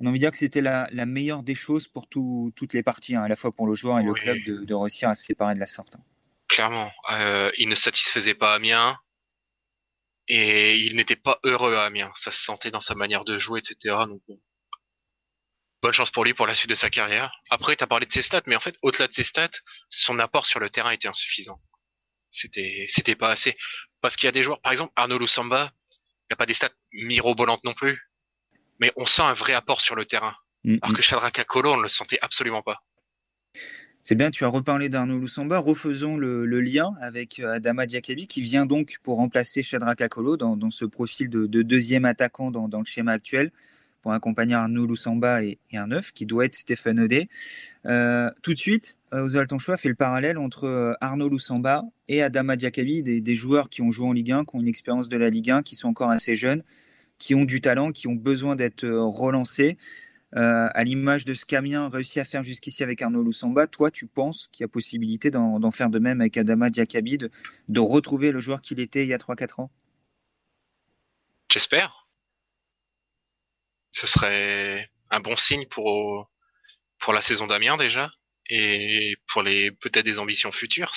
On 0.00 0.06
a 0.06 0.08
envie 0.10 0.18
de 0.18 0.24
dire 0.24 0.30
que 0.30 0.38
c'était 0.38 0.60
la, 0.60 0.88
meilleure 1.06 1.42
des 1.42 1.54
choses 1.54 1.88
pour 1.88 2.06
toutes 2.08 2.74
les 2.74 2.82
parties, 2.82 3.16
hein, 3.16 3.22
à 3.22 3.28
la 3.28 3.36
fois 3.36 3.52
pour 3.52 3.66
le 3.66 3.74
joueur 3.74 3.98
et 3.98 4.02
le 4.02 4.12
club, 4.12 4.36
de, 4.44 4.74
réussir 4.74 5.08
à 5.08 5.14
se 5.14 5.24
séparer 5.24 5.54
de 5.54 5.60
la 5.60 5.66
sorte. 5.66 5.96
Clairement, 6.48 6.90
euh, 7.12 7.50
il 7.58 7.68
ne 7.68 7.74
satisfaisait 7.74 8.34
pas 8.34 8.54
Amiens 8.54 8.98
et 10.28 10.76
il 10.78 10.96
n'était 10.96 11.16
pas 11.16 11.38
heureux 11.44 11.74
à 11.74 11.84
Amiens. 11.84 12.12
Ça 12.14 12.32
se 12.32 12.42
sentait 12.42 12.70
dans 12.70 12.80
sa 12.80 12.94
manière 12.94 13.24
de 13.24 13.38
jouer, 13.38 13.60
etc. 13.60 13.96
Donc 14.08 14.22
Bonne 15.84 15.92
chance 15.92 16.10
pour 16.10 16.24
lui 16.24 16.32
pour 16.32 16.46
la 16.46 16.54
suite 16.54 16.70
de 16.70 16.74
sa 16.74 16.88
carrière. 16.88 17.30
Après, 17.50 17.76
tu 17.76 17.84
as 17.84 17.86
parlé 17.86 18.06
de 18.06 18.12
ses 18.12 18.22
stats, 18.22 18.40
mais 18.46 18.56
en 18.56 18.60
fait, 18.60 18.74
au-delà 18.80 19.06
de 19.06 19.12
ses 19.12 19.22
stats, 19.22 19.50
son 19.90 20.18
apport 20.18 20.46
sur 20.46 20.58
le 20.58 20.70
terrain 20.70 20.90
était 20.90 21.08
insuffisant. 21.08 21.60
C'était, 22.30 22.86
c'était 22.88 23.14
pas 23.14 23.28
assez. 23.28 23.54
Parce 24.00 24.16
qu'il 24.16 24.26
y 24.26 24.28
a 24.28 24.32
des 24.32 24.42
joueurs, 24.42 24.62
par 24.62 24.72
exemple, 24.72 24.94
Arnaud 24.96 25.18
Lusamba, 25.18 25.74
il 25.90 26.26
n'a 26.30 26.36
pas 26.36 26.46
des 26.46 26.54
stats 26.54 26.72
mirobolantes 26.92 27.64
non 27.64 27.74
plus. 27.74 28.00
Mais 28.80 28.92
on 28.96 29.04
sent 29.04 29.20
un 29.20 29.34
vrai 29.34 29.52
apport 29.52 29.82
sur 29.82 29.94
le 29.94 30.06
terrain. 30.06 30.34
Mm, 30.64 30.78
Alors 30.80 30.92
mm. 30.94 30.96
que 30.96 31.02
Shadrach 31.02 31.38
Akolo, 31.38 31.74
on 31.74 31.76
ne 31.76 31.82
le 31.82 31.88
sentait 31.88 32.18
absolument 32.22 32.62
pas. 32.62 32.80
C'est 34.06 34.16
bien, 34.16 34.30
tu 34.30 34.44
as 34.44 34.48
reparlé 34.48 34.90
d'Arnaud 34.90 35.18
Lusamba. 35.18 35.56
Refaisons 35.56 36.18
le, 36.18 36.44
lien 36.60 36.92
avec 37.00 37.40
euh, 37.40 37.54
Adama 37.54 37.86
Diakabi 37.86 38.26
qui 38.26 38.42
vient 38.42 38.66
donc 38.66 38.98
pour 39.02 39.16
remplacer 39.16 39.62
Shadrach 39.62 39.98
Akolo 40.02 40.36
dans, 40.36 40.70
ce 40.70 40.84
profil 40.84 41.30
de, 41.30 41.62
deuxième 41.62 42.04
attaquant 42.04 42.50
dans, 42.50 42.68
le 42.78 42.84
schéma 42.84 43.12
actuel 43.12 43.50
pour 44.02 44.12
accompagner 44.12 44.52
Arnaud 44.52 44.86
Lusamba 44.86 45.42
et, 45.42 45.58
un 45.72 45.86
neuf 45.86 46.12
qui 46.12 46.26
doit 46.26 46.44
être 46.44 46.54
Stéphane 46.54 47.00
Odé. 47.00 47.30
Euh, 47.86 48.30
tout 48.42 48.52
de 48.52 48.58
suite, 48.58 48.98
euh, 49.14 49.22
Oswald 49.22 49.58
choix 49.58 49.78
fait 49.78 49.88
le 49.88 49.94
parallèle 49.94 50.36
entre 50.36 50.98
Arnaud 51.00 51.30
Lusamba 51.30 51.82
et 52.06 52.22
Adama 52.22 52.56
Diakabi, 52.56 53.02
des, 53.02 53.22
des, 53.22 53.34
joueurs 53.34 53.70
qui 53.70 53.80
ont 53.80 53.90
joué 53.90 54.06
en 54.06 54.12
Ligue 54.12 54.32
1, 54.32 54.44
qui 54.44 54.54
ont 54.54 54.60
une 54.60 54.68
expérience 54.68 55.08
de 55.08 55.16
la 55.16 55.30
Ligue 55.30 55.50
1, 55.50 55.62
qui 55.62 55.76
sont 55.76 55.88
encore 55.88 56.10
assez 56.10 56.36
jeunes, 56.36 56.62
qui 57.16 57.34
ont 57.34 57.46
du 57.46 57.62
talent, 57.62 57.90
qui 57.90 58.06
ont 58.06 58.16
besoin 58.16 58.54
d'être 58.54 58.86
relancés. 58.86 59.78
Euh, 60.36 60.68
à 60.74 60.82
l'image 60.82 61.24
de 61.24 61.32
ce 61.32 61.44
qu'Amiens 61.44 61.88
réussit 61.88 62.18
à 62.18 62.24
faire 62.24 62.42
jusqu'ici 62.42 62.82
avec 62.82 63.00
Arnaud 63.02 63.22
Lusamba, 63.22 63.68
toi, 63.68 63.92
tu 63.92 64.08
penses 64.08 64.48
qu'il 64.48 64.62
y 64.62 64.64
a 64.64 64.68
possibilité 64.68 65.30
d'en 65.30 65.70
faire 65.70 65.90
de 65.90 66.00
même 66.00 66.20
avec 66.20 66.36
Adama 66.36 66.70
Diakabi, 66.70 67.18
de, 67.18 67.80
retrouver 67.80 68.32
le 68.32 68.40
joueur 68.40 68.60
qu'il 68.60 68.80
était 68.80 69.04
il 69.04 69.08
y 69.08 69.14
a 69.14 69.18
3-4 69.18 69.60
ans? 69.62 69.70
J'espère. 71.52 72.08
Ce 73.92 74.08
serait 74.08 74.90
un 75.10 75.20
bon 75.20 75.36
signe 75.36 75.66
pour, 75.68 76.28
pour 76.98 77.12
la 77.12 77.22
saison 77.22 77.46
d'Amiens 77.46 77.76
déjà, 77.76 78.10
et 78.48 79.16
pour 79.28 79.42
les 79.42 79.70
peut-être 79.70 80.04
des 80.04 80.18
ambitions 80.18 80.50
futures. 80.50 80.94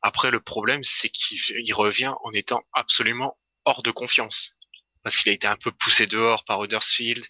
Après, 0.00 0.30
le 0.30 0.38
problème, 0.38 0.84
c'est 0.84 1.08
qu'il 1.08 1.74
revient 1.74 2.14
en 2.22 2.32
étant 2.32 2.62
absolument 2.72 3.36
hors 3.64 3.82
de 3.82 3.90
confiance 3.90 4.54
parce 5.02 5.16
qu'il 5.16 5.30
a 5.30 5.34
été 5.34 5.46
un 5.46 5.56
peu 5.56 5.72
poussé 5.72 6.06
dehors 6.06 6.44
par 6.44 6.62
Huddersfield, 6.62 7.24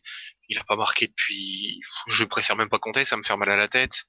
il 0.50 0.58
a 0.58 0.64
pas 0.64 0.76
marqué 0.76 1.06
depuis, 1.06 1.80
je 2.08 2.24
préfère 2.24 2.56
même 2.56 2.68
pas 2.68 2.78
compter, 2.78 3.04
ça 3.04 3.16
me 3.16 3.22
fait 3.22 3.36
mal 3.36 3.50
à 3.50 3.56
la 3.56 3.68
tête. 3.68 4.04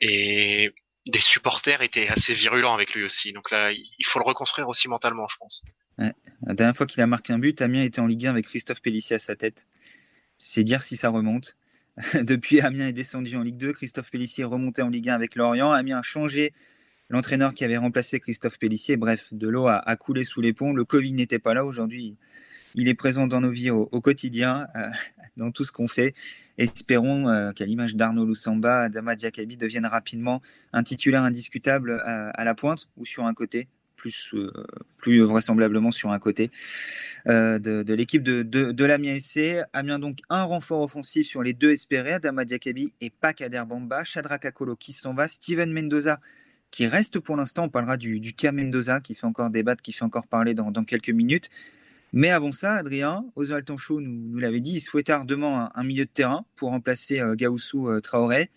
Et 0.00 0.72
des 1.06 1.20
supporters 1.20 1.82
étaient 1.82 2.08
assez 2.08 2.34
virulents 2.34 2.74
avec 2.74 2.94
lui 2.94 3.02
aussi. 3.02 3.32
Donc 3.32 3.50
là, 3.50 3.72
il 3.72 4.04
faut 4.06 4.18
le 4.18 4.24
reconstruire 4.24 4.68
aussi 4.68 4.88
mentalement, 4.88 5.26
je 5.28 5.36
pense. 5.38 5.62
La 5.98 6.54
dernière 6.54 6.76
fois 6.76 6.86
qu'il 6.86 7.02
a 7.02 7.06
marqué 7.06 7.32
un 7.32 7.38
but, 7.38 7.60
Amiens 7.62 7.82
était 7.82 8.00
en 8.00 8.06
Ligue 8.06 8.26
1 8.26 8.30
avec 8.30 8.46
Christophe 8.46 8.80
Pellissier 8.80 9.16
à 9.16 9.18
sa 9.18 9.36
tête. 9.36 9.66
C'est 10.38 10.64
dire 10.64 10.82
si 10.82 10.96
ça 10.96 11.08
remonte. 11.08 11.56
Depuis, 12.14 12.60
Amiens 12.60 12.88
est 12.88 12.92
descendu 12.92 13.36
en 13.36 13.42
Ligue 13.42 13.56
2. 13.56 13.72
Christophe 13.72 14.10
Pellissier 14.10 14.42
est 14.42 14.46
remonté 14.46 14.82
en 14.82 14.88
Ligue 14.88 15.08
1 15.08 15.14
avec 15.14 15.36
Lorient. 15.36 15.70
Amiens 15.70 15.98
a 15.98 16.02
changé 16.02 16.52
l'entraîneur 17.08 17.54
qui 17.54 17.64
avait 17.64 17.76
remplacé 17.76 18.18
Christophe 18.18 18.58
Pellissier. 18.58 18.96
Bref, 18.96 19.32
de 19.32 19.48
l'eau 19.48 19.68
a, 19.68 19.96
coulé 19.96 20.24
sous 20.24 20.40
les 20.40 20.52
ponts. 20.52 20.72
Le 20.72 20.84
Covid 20.84 21.12
n'était 21.12 21.38
pas 21.38 21.54
là. 21.54 21.64
Aujourd'hui, 21.64 22.16
il 22.74 22.88
est 22.88 22.94
présent 22.94 23.26
dans 23.26 23.40
nos 23.40 23.50
vies 23.50 23.70
au, 23.70 24.00
quotidien, 24.00 24.66
euh, 24.74 24.88
dans 25.36 25.50
tout 25.50 25.64
ce 25.64 25.72
qu'on 25.72 25.88
fait. 25.88 26.14
Espérons 26.58 27.28
euh, 27.28 27.52
qu'à 27.52 27.66
l'image 27.66 27.96
d'Arnaud 27.96 28.24
Lusamba, 28.24 28.82
Adama 28.82 29.16
Diakabi 29.16 29.56
devienne 29.56 29.86
rapidement 29.86 30.42
un 30.72 30.82
titulaire 30.82 31.22
indiscutable 31.22 32.00
à, 32.04 32.44
la 32.44 32.54
pointe 32.54 32.88
ou 32.96 33.04
sur 33.04 33.24
un 33.24 33.34
côté, 33.34 33.68
plus, 33.96 34.34
plus 34.98 35.20
vraisemblablement 35.20 35.90
sur 35.90 36.10
un 36.12 36.18
côté 36.18 36.50
de, 37.26 37.92
l'équipe 37.94 38.22
de, 38.22 38.42
de, 38.42 38.84
l'Amiens 38.84 39.18
SC. 39.18 39.64
Amiens 39.72 39.98
donc 39.98 40.18
un 40.28 40.42
renfort 40.42 40.82
offensif 40.82 41.26
sur 41.26 41.42
les 41.42 41.54
deux 41.54 41.70
espérés, 41.70 42.12
Adama 42.14 42.44
Diakabi 42.44 42.92
et 43.00 43.10
Kader 43.36 43.62
Bamba, 43.66 44.04
Shadrach 44.04 44.44
Akolo 44.44 44.76
qui 44.76 44.92
s'en 44.92 45.14
va, 45.14 45.26
Steven 45.26 45.72
Mendoza 45.72 46.20
qui 46.74 46.88
reste 46.88 47.20
pour 47.20 47.36
l'instant. 47.36 47.64
On 47.64 47.68
parlera 47.68 47.96
du, 47.96 48.18
du 48.18 48.34
cas 48.34 48.50
Mendoza 48.50 49.00
qui 49.00 49.14
fait 49.14 49.26
encore 49.26 49.48
débattre, 49.48 49.80
qui 49.80 49.92
fait 49.92 50.04
encore 50.04 50.26
parler 50.26 50.54
dans, 50.54 50.72
quelques 50.84 51.10
minutes. 51.10 51.48
Mais 52.16 52.30
avant 52.30 52.52
ça, 52.52 52.74
Adrien, 52.74 53.26
Oswald 53.34 53.64
Tanchot 53.64 54.00
nous, 54.00 54.38
l'avait 54.38 54.60
dit, 54.60 54.74
il 54.74 54.80
souhaitait 54.80 55.10
ardemment 55.10 55.76
un, 55.76 55.82
milieu 55.82 56.04
de 56.04 56.10
terrain 56.10 56.46
pour 56.54 56.70
remplacer 56.70 57.18
euh, 57.18 57.34
Gaussou 57.34 57.88
euh, 57.88 58.00
Traoré. 58.00 58.50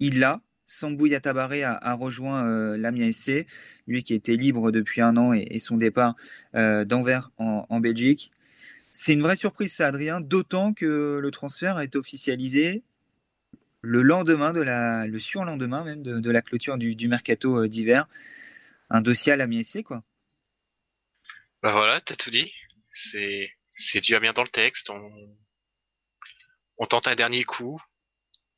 Il 0.00 0.18
l'a. 0.18 0.40
Sambou 0.66 1.06
Yatabaré 1.06 1.62
a, 1.62 1.94
rejoint 1.94 2.46
euh, 2.46 2.76
l'Amiens 2.76 3.10
SC, 3.10 3.46
lui 3.86 4.02
qui 4.02 4.14
était 4.14 4.34
libre 4.34 4.72
depuis 4.72 5.00
un 5.00 5.16
an 5.16 5.32
et, 5.32 5.58
son 5.60 5.78
départ 5.78 6.14
d'Anvers 6.52 7.30
en, 7.38 7.80
Belgique. 7.80 8.32
C'est 8.92 9.14
une 9.14 9.22
vraie 9.22 9.36
surprise 9.36 9.72
ça, 9.72 9.86
Adrien, 9.86 10.20
d'autant 10.20 10.74
que 10.74 11.20
le 11.22 11.30
transfert 11.30 11.78
a 11.78 11.84
été 11.84 11.96
officialisé 11.96 12.82
le 13.80 14.02
lendemain 14.02 14.52
de 14.52 14.60
la, 14.60 15.06
le 15.06 15.18
surlendemain 15.18 15.84
même 15.84 16.02
de, 16.02 16.30
la 16.30 16.42
clôture 16.42 16.76
du, 16.76 17.08
mercato 17.08 17.64
euh, 17.64 17.68
d'hiver. 17.68 18.08
Un 18.90 19.00
dossier 19.00 19.32
à 19.32 19.36
la 19.36 19.46
SC, 19.62 19.82
quoi. 19.82 20.02
Bah 21.62 21.72
voilà, 21.72 22.00
t'as 22.00 22.16
tout 22.16 22.30
dit. 22.30 22.52
C'est, 22.98 23.50
c'est 23.76 24.00
dû 24.00 24.14
à 24.14 24.20
bien 24.20 24.32
dans 24.32 24.42
le 24.42 24.48
texte. 24.48 24.90
On, 24.90 25.36
on 26.78 26.86
tente 26.86 27.06
un 27.06 27.14
dernier 27.14 27.44
coup 27.44 27.80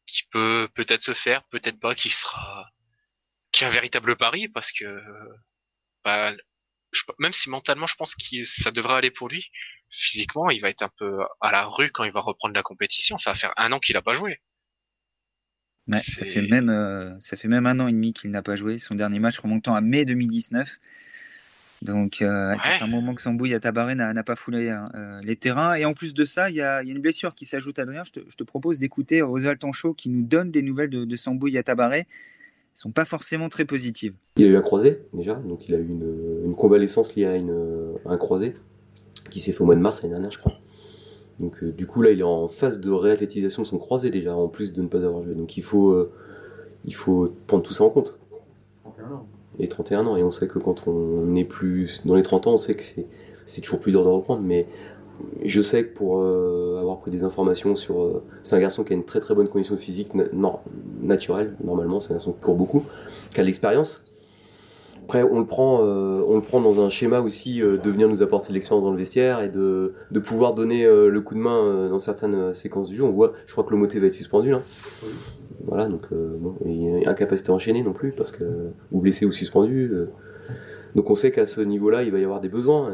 qui 0.07 0.23
peut 0.31 0.69
peut-être 0.75 1.03
se 1.03 1.15
faire, 1.15 1.45
peut-être 1.45 1.79
pas, 1.79 1.95
qui 1.95 2.11
sera, 2.11 2.69
qui 3.53 3.65
est 3.65 3.67
un 3.67 3.71
véritable 3.71 4.17
pari 4.17 4.49
parce 4.49 4.73
que, 4.73 5.01
bah, 6.05 6.35
même 7.19 7.33
si 7.33 7.49
mentalement 7.49 7.87
je 7.87 7.95
pense 7.95 8.15
que 8.15 8.45
ça 8.45 8.71
devrait 8.71 8.95
aller 8.95 9.11
pour 9.11 9.29
lui, 9.29 9.51
physiquement 9.91 10.51
il 10.51 10.61
va 10.61 10.71
être 10.71 10.83
un 10.83 10.91
peu 10.99 11.21
à 11.41 11.53
la 11.53 11.67
rue 11.67 11.91
quand 11.91 12.05
il 12.05 12.13
va 12.13 12.21
reprendre 12.21 12.55
la 12.55 12.63
compétition. 12.63 13.17
Ça 13.19 13.33
va 13.33 13.37
faire 13.37 13.55
un 13.57 13.73
an 13.73 13.79
qu'il 13.79 13.97
a 13.97 14.03
pas 14.03 14.15
joué 14.15 14.41
ça, 15.99 16.25
fait 16.25 16.43
même, 16.43 16.69
euh, 16.69 17.19
ça 17.21 17.37
fait 17.37 17.49
même 17.49 17.67
un 17.67 17.81
an 17.81 17.89
et 17.89 17.93
demi 17.93 18.13
qu'il 18.13 18.31
n'a 18.31 18.43
pas 18.43 18.57
joué. 18.57 18.79
Son 18.79 18.95
dernier 18.95 19.19
match 19.19 19.39
remontant 19.39 19.75
à 19.75 19.81
mai 19.81 20.05
2019. 20.05 20.79
Donc, 21.83 22.21
euh, 22.21 22.55
ça 22.57 22.73
fait 22.73 22.85
un 22.85 22.89
moment 22.89 23.15
que 23.15 23.23
Sambouille 23.23 23.55
à 23.55 23.61
Tabaré 23.61 23.95
n'a 23.95 24.23
pas 24.23 24.37
foulé 24.37 24.69
hein, 24.69 24.91
euh, 24.95 25.21
les 25.23 25.37
terrains. 25.37 25.75
Et 25.75 25.85
en 25.85 25.95
plus 25.95 26.13
de 26.13 26.25
ça, 26.25 26.51
il 26.51 26.57
y, 26.57 26.61
a, 26.61 26.83
une 26.83 27.01
blessure 27.01 27.35
qui 27.35 27.47
s'ajoute 27.47 27.79
à 27.79 27.83
Adrien. 27.83 28.03
Je 28.05 28.13
te, 28.37 28.45
propose 28.45 28.79
d'écouter 28.79 29.23
Oswald 29.23 29.59
Tanchot 29.59 29.95
qui 29.95 30.11
nous 30.11 30.23
donne 30.23 30.51
des 30.51 30.63
nouvelles 30.63 30.91
de, 30.91 31.05
de 31.05 31.17
Sambouille 31.17 31.57
à 31.57 31.63
Tabaré. 31.63 32.01
Elles 32.01 32.07
sont 32.75 32.91
pas 32.93 33.05
forcément 33.05 33.49
très 33.49 33.65
positives. 33.65 34.15
Il 34.37 34.45
a 34.45 34.49
eu 34.49 34.57
un 34.57 34.61
croisé 34.61 35.03
déjà, 35.13 35.35
donc 35.35 35.69
il 35.69 35.75
a 35.75 35.79
eu 35.79 35.87
une, 35.87 36.55
convalescence 36.55 37.15
liée 37.15 37.27
à, 37.27 37.37
une, 37.37 37.97
un 38.05 38.17
croisé 38.17 38.55
qui 39.31 39.41
s'est 39.41 39.53
fait 39.53 39.63
au 39.63 39.67
mois 39.67 39.75
de 39.75 39.81
mars 39.81 40.03
l'année 40.03 40.15
dernière, 40.15 40.31
je 40.31 40.39
crois. 40.39 40.61
Donc 41.41 41.63
euh, 41.63 41.73
du 41.73 41.87
coup 41.87 42.03
là 42.03 42.11
il 42.11 42.21
est 42.21 42.25
en 42.25 42.49
phase 42.49 42.81
de 42.81 42.91
réathlétisation 42.91 43.63
de 43.63 43.67
son 43.67 43.79
croisé 43.79 44.11
déjà, 44.11 44.37
en 44.37 44.49
plus 44.49 44.73
de 44.73 44.83
ne 44.83 44.89
pas 44.89 45.05
avoir 45.05 45.23
joué. 45.25 45.35
Donc 45.35 45.57
il 45.57 45.63
faut, 45.63 45.91
euh, 45.93 46.13
il 46.85 46.95
faut 46.95 47.35
prendre 47.47 47.63
tout 47.63 47.73
ça 47.73 47.85
en 47.85 47.91
compte. 47.91 48.19
31 48.85 49.13
ans. 49.13 49.27
Et 49.59 49.69
31 49.69 50.07
ans. 50.07 50.17
Et 50.17 50.23
on 50.23 50.31
sait 50.31 50.49
que 50.49 50.59
quand 50.59 50.87
on 50.87 51.35
est 51.35 51.45
plus 51.45 52.03
dans 52.05 52.15
les 52.15 52.23
30 52.23 52.47
ans, 52.47 52.55
on 52.55 52.59
sait 52.59 52.75
que 52.75 52.83
c'est 52.83 53.61
toujours 53.61 53.81
plus 53.81 53.93
dur 53.93 54.05
de 54.05 54.09
reprendre. 54.09 54.43
Mais 54.43 54.67
je 55.45 55.61
sais 55.61 55.85
que 55.85 55.95
pour 55.95 56.21
euh, 56.21 56.79
avoir 56.81 56.99
pris 56.99 57.11
des 57.11 57.25
informations 57.25 57.77
sur... 57.77 58.23
c'est 58.43 58.57
un 58.57 58.61
garçon 58.61 58.85
qui 58.85 58.93
a 58.93 58.97
une 58.97 59.05
très 59.05 59.21
très 59.21 59.35
bonne 59.35 59.49
condition 59.49 59.77
physique 59.77 60.15
non, 60.15 60.61
naturelle, 61.03 61.57
normalement, 61.63 62.01
c'est 62.01 62.13
un 62.13 62.15
garçon 62.15 62.33
qui 62.33 62.41
court 62.41 62.55
beaucoup, 62.55 62.85
qui 63.35 63.41
a 63.41 63.43
de 63.43 63.47
l'expérience, 63.47 64.03
après, 65.11 65.25
on 65.25 65.41
le 65.41 65.45
prend, 65.45 65.81
euh, 65.83 66.23
on 66.25 66.37
le 66.37 66.41
prend 66.41 66.61
dans 66.61 66.81
un 66.81 66.89
schéma 66.89 67.19
aussi 67.19 67.61
euh, 67.61 67.79
de 67.79 67.91
venir 67.91 68.09
nous 68.09 68.23
apporter 68.23 68.51
de 68.51 68.55
l'expérience 68.55 68.85
dans 68.85 68.93
le 68.93 68.97
vestiaire 68.97 69.41
et 69.41 69.49
de, 69.49 69.95
de 70.13 70.21
pouvoir 70.21 70.55
donner 70.55 70.85
euh, 70.85 71.09
le 71.09 71.21
coup 71.21 71.35
de 71.35 71.41
main 71.41 71.89
dans 71.89 71.99
certaines 71.99 72.55
séquences 72.55 72.91
du 72.91 72.95
jeu. 72.95 73.03
On 73.03 73.11
voit, 73.11 73.33
je 73.47 73.51
crois 73.51 73.65
que 73.65 73.71
le 73.71 73.77
moté 73.77 73.99
va 73.99 74.07
être 74.07 74.15
suspendu. 74.15 74.55
Hein. 74.55 74.63
Voilà, 75.67 75.89
donc 75.89 76.09
bon, 76.13 76.57
il 76.67 77.07
incapacité 77.07 77.51
enchaînée 77.51 77.83
non 77.83 77.93
plus 77.93 78.13
parce 78.13 78.33
que 78.33 78.45
ou 78.93 79.01
blessé 79.01 79.25
ou 79.27 79.33
suspendu. 79.33 79.91
donc 80.95 81.11
on 81.11 81.15
sait 81.15 81.31
qu'à 81.31 81.47
ce 81.47 81.61
niveau-là, 81.61 82.03
il 82.03 82.11
va 82.11 82.19
y 82.19 82.25
avoir 82.25 82.41
des 82.41 82.49
besoins. 82.49 82.91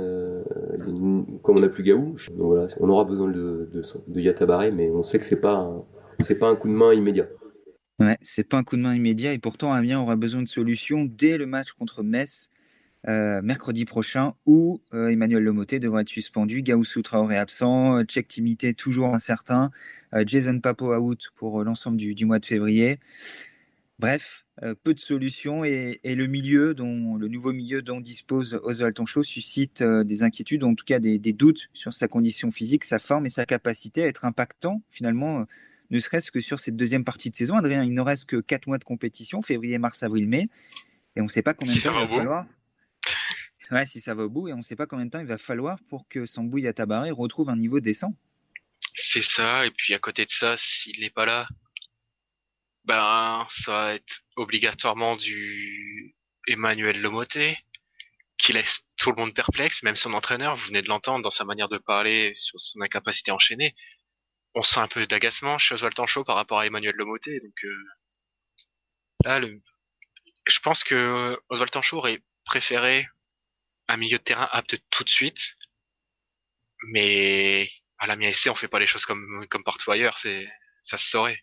comme 1.42 1.56
on 1.56 1.61
n'a 1.61 1.68
plus 1.68 1.82
Gaou, 1.82 2.16
donc 2.37 2.46
voilà, 2.46 2.66
on 2.80 2.88
aura 2.88 3.04
besoin 3.04 3.28
de, 3.28 3.68
de, 3.73 4.20
Yatabaré, 4.20 4.70
mais 4.70 4.90
on 4.90 5.02
sait 5.02 5.18
que 5.18 5.25
c'est 5.25 5.40
pas 5.40 5.85
pas 6.40 6.49
un 6.49 6.56
coup 6.56 6.68
de 6.68 6.75
main 6.75 6.92
immédiat. 6.92 7.28
Ouais, 7.99 8.18
c'est 8.20 8.44
pas 8.44 8.58
un 8.58 8.64
coup 8.64 8.76
de 8.76 8.82
main 8.82 8.94
immédiat 8.94 9.32
et 9.32 9.38
pourtant 9.38 9.73
Amiens 9.73 10.00
aura 10.00 10.16
besoin 10.16 10.42
de 10.42 10.49
solutions 10.49 11.06
dès 11.06 11.38
le 11.38 11.46
match 11.46 11.73
contre 11.73 12.02
Metz 12.02 12.50
euh, 13.09 13.41
mercredi 13.41 13.85
prochain 13.85 14.35
où 14.47 14.81
euh, 14.93 15.09
Emmanuel 15.09 15.43
Lemoté 15.43 15.79
devrait 15.79 16.03
être 16.03 16.09
suspendu, 16.09 16.62
Gaussou 16.62 17.03
Traoré 17.03 17.37
absent, 17.37 18.03
Tchèque 18.05 18.29
Timité 18.29 18.75
toujours 18.75 19.15
incertain, 19.15 19.71
euh, 20.12 20.25
Jason 20.26 20.59
Papo 20.59 20.93
out 20.95 21.29
pour 21.37 21.62
l'ensemble 21.62 21.97
du, 21.99 22.25
mois 22.25 22.38
de 22.38 22.47
février. 22.47 22.99
Bref, 23.99 24.45
peu 24.83 24.93
de 24.93 24.99
solutions 24.99 25.65
et, 25.65 26.00
le 26.05 26.26
milieu, 26.26 26.75
dont, 26.75 27.17
le 27.17 27.29
nouveau 27.29 27.55
milieu 27.55 27.81
dont 27.81 27.99
dispose 28.00 28.61
Oswald 28.62 28.95
Tonchot 28.95 29.23
suscite 29.23 29.83
des 29.83 30.23
inquiétudes, 30.23 30.65
en 30.65 30.75
tout 30.75 30.85
cas 30.85 30.99
des, 30.99 31.19
des, 31.19 31.33
doutes 31.33 31.69
sur 31.73 31.95
sa 31.95 32.07
condition 32.07 32.50
physique, 32.50 32.85
sa 32.85 32.99
forme 32.99 33.25
et 33.25 33.31
sa 33.31 33.47
capacité 33.47 34.03
à 34.03 34.07
être 34.07 34.26
impactant 34.26 34.83
finalement 34.91 35.47
ne 35.91 35.99
serait-ce 35.99 36.31
que 36.31 36.41
sur 36.41 36.61
cette 36.61 36.76
deuxième 36.76 37.05
partie 37.05 37.31
de 37.31 37.37
saison. 37.37 37.57
Adrien, 37.57 37.85
il 37.85 37.95
ne 37.95 38.00
reste 38.00 38.26
que 38.26 38.37
4 38.37 38.67
mois 38.67 38.79
de 38.79 38.85
compétition, 38.85 39.43
février, 39.43 39.79
mars, 39.79 40.03
avril, 40.03 40.29
mai, 40.29 40.49
et 41.15 41.21
on 41.21 41.25
ne 41.25 41.29
sait 41.29 41.43
pas 41.43 41.55
combien 41.55 41.75
de 41.75 41.81
temps 41.81 41.93
il 41.95 42.09
va 42.09 42.17
falloir. 42.17 42.47
Ouais, 43.70 43.87
si 43.87 44.00
ça 44.00 44.14
va 44.14 44.25
au 44.25 44.30
bout, 44.30 44.49
et 44.49 44.52
on 44.52 44.58
ne 44.58 44.62
sait 44.62 44.76
pas 44.76 44.87
combien 44.87 45.06
de 45.06 45.11
temps 45.11 45.20
il 45.20 45.26
va 45.26 45.38
falloir 45.38 45.78
pour 45.88 46.08
que 46.08 46.26
Sambouille 46.26 46.66
à 46.66 46.73
Tabaré 46.73 47.11
retrouve 47.11 47.50
un 47.50 47.56
niveau 47.56 47.80
décent. 47.80 48.12
C'est 48.94 49.23
ça, 49.23 49.66
et 49.66 49.70
puis 49.70 49.94
à 49.94 49.99
côté 49.99 50.25
de 50.25 50.30
ça, 50.30 50.56
s'il 50.56 51.00
n'est 51.00 51.11
pas 51.11 51.26
là, 51.26 51.49
ben 52.85 53.46
ça 53.50 53.73
va 53.73 53.94
être 53.94 54.20
obligatoirement 54.37 55.16
du 55.16 56.14
Emmanuel 56.46 57.00
Lomoté, 57.00 57.58
qui 58.38 58.52
laisse 58.52 58.87
tout 58.96 59.11
le 59.11 59.16
monde 59.16 59.35
perplexe, 59.35 59.82
même 59.82 59.96
son 59.96 60.14
entraîneur, 60.14 60.56
vous 60.56 60.66
venez 60.66 60.82
de 60.82 60.88
l'entendre 60.88 61.23
dans 61.23 61.30
sa 61.30 61.44
manière 61.44 61.68
de 61.68 61.78
parler 61.78 62.32
sur 62.37 62.61
son 62.61 62.80
incapacité 62.80 63.30
à 63.30 63.35
enchaîner 63.35 63.75
on 64.56 64.62
sent 64.62 64.80
un 64.80 64.88
peu 64.88 65.06
d'agacement 65.06 65.58
chez 65.58 65.75
Oswald 65.75 65.94
Tanchot 65.94 66.25
par 66.25 66.35
rapport 66.35 66.58
à 66.58 66.66
Emmanuel 66.66 66.94
Lomoté. 66.96 67.40
Donc 67.40 67.64
euh, 67.64 67.85
là, 69.25 69.38
le... 69.38 69.61
je 70.46 70.58
pense 70.61 70.82
que 70.82 71.38
Oswald 71.50 71.70
Tanchot 71.70 71.99
aurait 71.99 72.23
préféré 72.46 73.06
un 73.88 73.97
milieu 73.97 74.19
de 74.19 74.23
terrain 74.23 74.49
apte 74.52 74.76
tout 74.90 75.05
de 75.05 75.09
suite, 75.09 75.57
mais 76.88 77.69
à 77.99 78.07
la 78.07 78.33
SC, 78.33 78.49
on 78.50 78.55
fait 78.55 78.69
pas 78.69 78.78
les 78.78 78.87
choses 78.87 79.07
comme 79.07 79.47
comme 79.50 79.64
partout 79.64 79.90
ailleurs. 79.90 80.19
C'est 80.19 80.49
ça 80.83 80.99
se 80.99 81.09
saurait. 81.09 81.40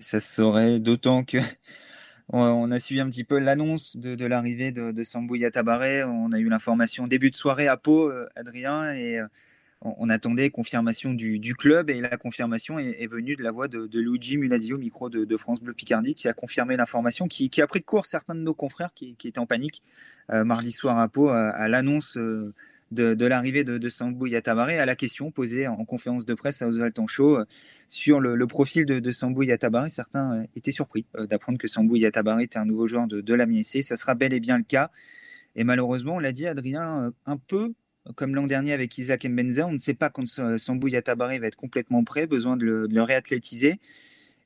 ça 0.00 0.20
se 0.20 0.34
saurait, 0.34 0.80
d'autant 0.80 1.24
que 1.24 1.38
on 2.28 2.70
a 2.70 2.78
suivi 2.78 3.00
un 3.00 3.10
petit 3.10 3.24
peu 3.24 3.38
l'annonce 3.38 3.96
de, 3.96 4.26
l'arrivée 4.26 4.72
de, 4.72 4.92
de 4.92 5.02
Sambouya 5.02 5.50
Tabaré. 5.50 6.04
On 6.04 6.32
a 6.32 6.38
eu 6.38 6.48
l'information 6.48 7.06
début 7.06 7.30
de 7.30 7.36
soirée 7.36 7.68
à 7.68 7.76
Pau, 7.76 8.10
euh, 8.10 8.28
Adrien, 8.36 8.92
et 8.92 9.18
euh, 9.18 9.26
on, 9.82 10.10
attendait 10.10 10.50
confirmation 10.50 11.14
du, 11.14 11.54
club 11.56 11.90
et 11.90 12.00
la 12.00 12.16
confirmation 12.16 12.78
est, 12.78 13.06
venue 13.06 13.36
de 13.36 13.42
la 13.42 13.52
voix 13.52 13.68
de, 13.68 13.88
Luigi 13.98 14.36
Mulazio, 14.36 14.76
micro 14.76 15.08
de, 15.08 15.36
France 15.36 15.60
Bleu 15.60 15.72
Picardie, 15.72 16.14
qui 16.14 16.28
a 16.28 16.32
confirmé 16.32 16.76
l'information, 16.76 17.28
qui, 17.28 17.62
a 17.62 17.66
pris 17.66 17.82
court 17.82 18.06
certains 18.06 18.34
de 18.34 18.40
nos 18.40 18.54
confrères 18.54 18.92
qui, 18.92 19.16
étaient 19.24 19.38
en 19.38 19.46
panique 19.46 19.82
euh, 20.30 20.44
mardi 20.44 20.72
soir 20.72 20.98
à 20.98 21.08
Pau 21.08 21.28
à, 21.28 21.68
l'annonce 21.68 22.16
euh, 22.16 22.52
de, 22.90 23.26
l'arrivée 23.26 23.62
de, 23.62 23.78
de 23.78 23.88
Sambou 23.88 24.26
Yatabaré, 24.26 24.78
à 24.78 24.86
la 24.86 24.96
question 24.96 25.30
posée 25.30 25.68
en 25.68 25.84
conférence 25.84 26.26
de 26.26 26.34
presse 26.34 26.60
à 26.60 26.66
Oswald 26.66 26.94
Tanchot 26.94 27.38
euh, 27.38 27.44
sur 27.88 28.18
le, 28.18 28.46
profil 28.46 28.84
de, 28.84 28.98
de 28.98 29.10
Sambou 29.12 29.44
Yatabaré. 29.44 29.90
Certains 29.90 30.44
étaient 30.56 30.72
surpris 30.72 31.06
d'apprendre 31.14 31.58
que 31.58 31.68
Sambou 31.68 31.96
Yatabaré 31.96 32.44
était 32.44 32.58
un 32.58 32.64
nouveau 32.64 32.88
joueur 32.88 33.06
de, 33.06 33.20
de 33.20 33.34
la. 33.34 33.46
Ça 33.62 33.96
sera 33.96 34.14
bel 34.16 34.32
et 34.34 34.40
bien 34.40 34.58
le 34.58 34.64
cas. 34.64 34.90
Et 35.54 35.64
malheureusement, 35.64 36.16
on 36.16 36.18
l'a 36.18 36.32
dit, 36.32 36.46
Adrien, 36.46 37.12
un 37.26 37.36
peu 37.36 37.72
comme 38.14 38.34
l'an 38.34 38.46
dernier 38.46 38.72
avec 38.72 38.96
Isaac 38.98 39.24
Mbenza, 39.24 39.66
on 39.66 39.72
ne 39.72 39.78
sait 39.78 39.94
pas 39.94 40.10
quand 40.10 40.26
Sambou 40.58 40.88
Yatabaré 40.88 41.38
va 41.38 41.46
être 41.46 41.56
complètement 41.56 42.04
prêt, 42.04 42.26
besoin 42.26 42.56
de 42.56 42.86
le, 42.90 43.02
réathlétiser. 43.02 43.80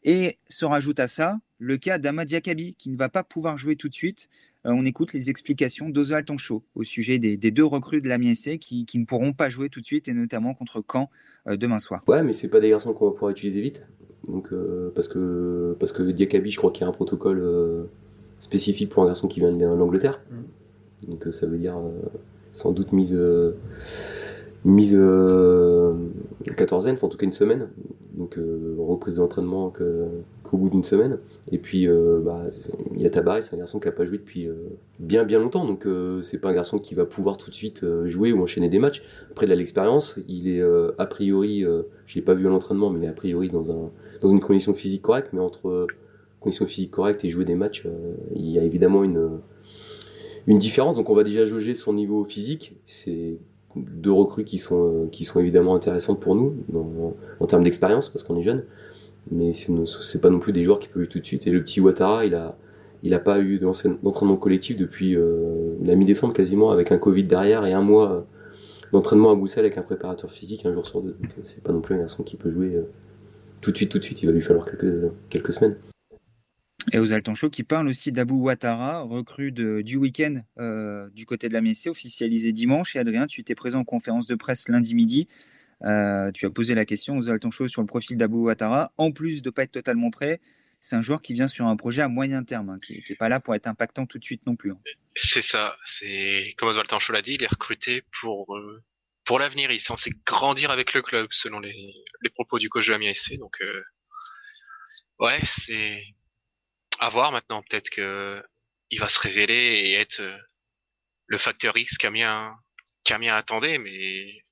Et 0.05 0.39
se 0.49 0.65
rajoute 0.65 0.99
à 0.99 1.07
ça 1.07 1.39
le 1.59 1.77
cas 1.77 1.99
d'Amad 1.99 2.27
Diakabi, 2.27 2.75
qui 2.75 2.91
ne 2.91 2.97
va 2.97 3.09
pas 3.09 3.23
pouvoir 3.23 3.57
jouer 3.57 3.77
tout 3.77 3.89
de 3.89 3.95
suite. 3.95 4.29
Euh, 4.67 4.73
on 4.75 4.85
écoute 4.85 5.13
les 5.13 5.31
explications 5.31 5.89
d'Oswald 5.89 6.27
Tanchot 6.27 6.65
au 6.75 6.83
sujet 6.83 7.21
des, 7.21 7.37
deux 7.37 7.65
recrues 7.65 8.01
de 8.01 8.09
la 8.09 8.19
MSC 8.19 8.59
qui, 8.59 8.85
qui, 8.85 8.99
ne 8.99 9.05
pourront 9.05 9.33
pas 9.33 9.49
jouer 9.49 9.69
tout 9.69 9.81
de 9.81 9.85
suite, 9.85 10.09
et 10.09 10.13
notamment 10.13 10.55
contre 10.55 10.83
Caen 10.91 11.09
euh, 11.47 11.57
demain 11.57 11.79
soir. 11.79 12.03
Ouais, 12.09 12.25
mais 12.25 12.33
c'est 12.33 12.49
pas 12.49 12.59
des 12.59 12.71
garçons 12.71 12.93
qu'on 12.93 13.07
va 13.07 13.13
pouvoir 13.13 13.31
utiliser 13.31 13.61
vite. 13.61 13.85
Donc, 14.27 14.53
euh, 14.53 14.91
parce, 14.95 15.07
que, 15.07 15.77
parce 15.79 15.93
que 15.93 16.03
Diakabi, 16.03 16.51
je 16.51 16.57
crois 16.57 16.73
qu'il 16.73 16.83
y 16.83 16.85
a 16.85 16.89
un 16.89 16.93
protocole 16.93 17.89
spécifique 18.41 18.89
pour 18.89 19.05
un 19.05 19.07
garçon 19.07 19.29
qui 19.29 19.39
vient 19.39 19.53
de 19.53 19.65
l'Angleterre. 19.65 20.21
Mm. 20.31 21.11
Donc 21.11 21.27
ça 21.33 21.47
veut 21.47 21.59
dire 21.59 21.77
sans 22.53 22.73
doute 22.73 22.93
mise, 22.93 23.15
euh, 23.17 23.53
mise 24.65 24.95
euh, 24.97 25.95
quatorzaine, 26.57 26.97
en 27.01 27.09
tout 27.09 27.17
cas 27.17 27.27
une 27.27 27.33
semaine. 27.33 27.69
Donc 28.15 28.39
euh, 28.39 28.77
reprise 28.79 29.17
d'entraînement 29.17 29.71
que, 29.71 30.07
qu'au 30.43 30.57
bout 30.57 30.69
d'une 30.69 30.85
semaine. 30.85 31.19
Et 31.51 31.59
puis, 31.59 31.89
euh, 31.89 32.21
bah, 32.23 32.45
il 32.95 33.03
y 33.03 33.07
a 33.07 33.11
Tabaré, 33.11 33.43
c'est 33.43 33.55
un 33.55 33.59
garçon 33.59 33.81
qui 33.81 33.87
n'a 33.87 33.93
pas 33.93 34.05
joué 34.05 34.19
depuis 34.19 34.49
bien 35.01 35.25
bien 35.25 35.39
longtemps, 35.39 35.65
donc 35.65 35.87
c'est 36.23 36.39
pas 36.39 36.51
un 36.51 36.55
garçon 36.55 36.79
qui 36.79 36.95
va 36.95 37.05
pouvoir 37.05 37.37
tout 37.37 37.51
de 37.51 37.55
suite 37.55 37.85
jouer 38.05 38.33
ou 38.33 38.43
enchaîner 38.43 38.69
des 38.69 38.79
matchs. 38.79 39.03
Après, 39.31 39.47
il 39.47 39.53
a 39.53 39.57
l'expérience, 39.57 40.19
il 40.29 40.49
est 40.49 40.63
a 40.99 41.07
priori, 41.07 41.65
je 42.07 42.15
l'ai 42.15 42.23
pas 42.23 42.35
vu 42.35 42.47
à 42.47 42.51
l'entraînement, 42.51 42.91
mais 42.91 43.01
il 43.01 43.05
est 43.05 43.09
a 43.09 43.15
priori 43.15 43.49
dans, 43.49 43.71
un, 43.71 43.91
dans 44.21 44.29
une 44.29 44.41
condition 44.41 44.75
physique 44.75 45.03
correcte, 45.03 45.31
mais 45.33 45.41
entre 45.41 45.87
condition 46.41 46.67
physique 46.67 46.91
correcte 46.91 47.25
et 47.25 47.31
jouer 47.31 47.45
des 47.45 47.55
matchs, 47.55 47.87
il 48.35 48.51
y 48.51 48.59
a 48.59 48.63
évidemment 48.63 49.05
une, 49.05 49.41
une 50.47 50.59
différence. 50.59 50.97
Donc 50.97 51.11
on 51.11 51.15
va 51.15 51.25
déjà 51.25 51.45
jauger 51.45 51.75
son 51.75 51.93
niveau 51.93 52.25
physique. 52.25 52.75
C'est 52.87 53.39
deux 53.77 54.13
recrues 54.13 54.45
qui 54.45 54.59
sont, 54.59 55.09
sont 55.13 55.41
évidemment 55.41 55.75
intéressantes 55.75 56.21
pour 56.21 56.35
nous 56.35 56.55
en 57.41 57.47
termes 57.47 57.63
d'expérience, 57.63 58.09
parce 58.09 58.23
qu'on 58.23 58.37
est 58.37 58.43
jeune 58.43 58.65
mais 59.31 59.53
c'est 59.55 60.21
pas 60.21 60.31
non 60.31 60.39
plus 60.39 60.53
des 60.53 60.65
joueurs 60.65 60.81
qui 60.81 60.89
peuvent 60.89 61.03
jouer 61.03 61.09
tout 61.09 61.21
de 61.21 61.25
suite. 61.25 61.47
Et 61.47 61.51
le 61.51 61.63
petit 61.63 61.81
Ouattara, 61.81 62.25
il 62.25 62.35
a, 62.35 62.57
il 63.03 63.15
a 63.15 63.19
pas 63.19 63.41
eu 63.41 63.59
d'entraînement 63.59 64.37
collectif 64.37 64.77
depuis 64.77 65.17
euh, 65.17 65.75
la 65.83 65.95
mi-décembre 65.95 66.33
quasiment, 66.33 66.71
avec 66.71 66.93
un 66.93 66.99
Covid 66.99 67.25
derrière 67.25 67.65
et 67.65 67.73
un 67.73 67.83
mois 67.83 68.13
euh, 68.13 68.21
d'entraînement 68.93 69.31
à 69.31 69.35
Bruxelles 69.35 69.65
avec 69.65 69.79
un 69.79 69.83
préparateur 69.83 70.31
physique 70.31 70.67
un 70.67 70.73
jour 70.73 70.87
sur 70.87 71.03
deux. 71.03 71.17
Donc 71.21 71.31
euh, 71.39 71.43
c'est 71.45 71.63
pas 71.63 71.73
non 71.73 71.81
plus 71.81 71.95
un 71.95 71.99
garçon 71.99 72.23
qui 72.23 72.37
peut 72.37 72.51
jouer 72.51 72.81
tout 73.61 73.71
de 73.71 73.77
suite, 73.77 73.91
tout 73.91 73.99
de 73.99 74.05
suite. 74.05 74.23
Il 74.23 74.27
va 74.27 74.33
lui 74.33 74.43
falloir 74.43 74.67
quelques 75.31 75.53
semaines. 75.53 75.77
Et 76.95 76.99
aux 76.99 77.13
Altanchot 77.13 77.49
qui 77.49 77.65
parle 77.65 77.89
aussi 77.89 78.13
d'Abou 78.13 78.43
Ouattara, 78.43 79.01
recrue 79.01 79.51
du 79.51 79.97
week-end 79.97 80.43
du 81.13 81.25
côté 81.27 81.49
de 81.49 81.55
la 81.55 81.61
MSC, 81.61 81.89
officialisé 81.89 82.53
dimanche. 82.53 82.95
Et 82.97 82.99
Adrien, 82.99 83.27
tu 83.27 83.41
étais 83.41 83.55
présent 83.55 83.81
en 83.81 83.85
conférence 83.85 84.27
de 84.27 84.35
presse 84.35 84.69
lundi 84.69 84.95
midi. 84.95 85.29
Euh, 85.85 86.31
tu 86.33 86.47
as 86.47 86.51
posé 86.51 86.75
la 86.75 86.85
question 86.85 87.19
aux 87.19 87.29
Altanchot 87.29 87.69
sur 87.69 87.81
le 87.81 87.87
profil 87.87 88.17
d'Abou 88.17 88.45
Ouattara. 88.45 88.93
En 88.99 89.11
plus 89.11 89.43
de 89.43 89.49
ne 89.49 89.53
pas 89.53 89.65
être 89.65 89.73
totalement 89.73 90.11
prêt, 90.11 90.41
c'est 90.81 90.97
un 90.97 91.03
joueur 91.03 91.23
qui 91.23 91.35
vient 91.35 91.49
sur 91.49 91.67
un 91.67 91.77
projet 91.77 92.03
à 92.03 92.09
moyen 92.09 92.45
terme, 92.45 92.71
hein, 92.71 92.79
qui 92.85 93.03
n'est 93.09 93.17
pas 93.17 93.29
là 93.29 93.41
pour 93.41 93.55
être 93.55 93.67
impactant 93.67 94.07
tout 94.07 94.19
de 94.19 94.25
suite 94.25 94.47
non 94.47 94.57
plus. 94.57 94.73
Hein. 94.73 94.79
C'est 95.15 95.43
ça. 95.43 95.77
C'est 95.85 96.55
comme 96.57 96.69
Oswald 96.69 96.89
Tanchot 96.89 97.13
l'a 97.13 97.23
dit, 97.23 97.35
il 97.35 97.43
est 97.43 97.51
recruté 97.51 98.03
pour 98.21 98.57
euh, 98.57 98.83
pour 99.25 99.39
l'avenir. 99.39 99.71
Il 99.71 99.77
est 99.77 99.81
censé 99.81 100.11
grandir 100.27 100.71
avec 100.71 100.95
le 100.95 101.03
club, 101.03 101.29
selon 101.31 101.59
les, 101.61 101.75
propos 102.35 102.59
du 102.59 102.69
coach 102.69 102.87
de 102.87 102.95
la 102.95 103.15
SC. 103.15 103.39
Donc 103.39 103.57
euh, 103.61 103.83
ouais, 105.19 105.39
c'est 105.47 106.03
à 107.03 107.09
voir 107.09 107.33
maintenant. 107.33 107.63
Peut-être 107.63 107.91
que 107.91 108.43
il 108.91 109.01
va 109.01 109.09
se 109.09 109.19
révéler 109.19 109.55
et 109.55 109.95
être 109.95 110.23
le 111.27 111.39
facteur 111.39 111.77
X 111.77 111.97
qu'Amiens 111.99 112.55
qu'Amiens 113.05 113.35
attendait, 113.35 113.79
mais 113.79 114.45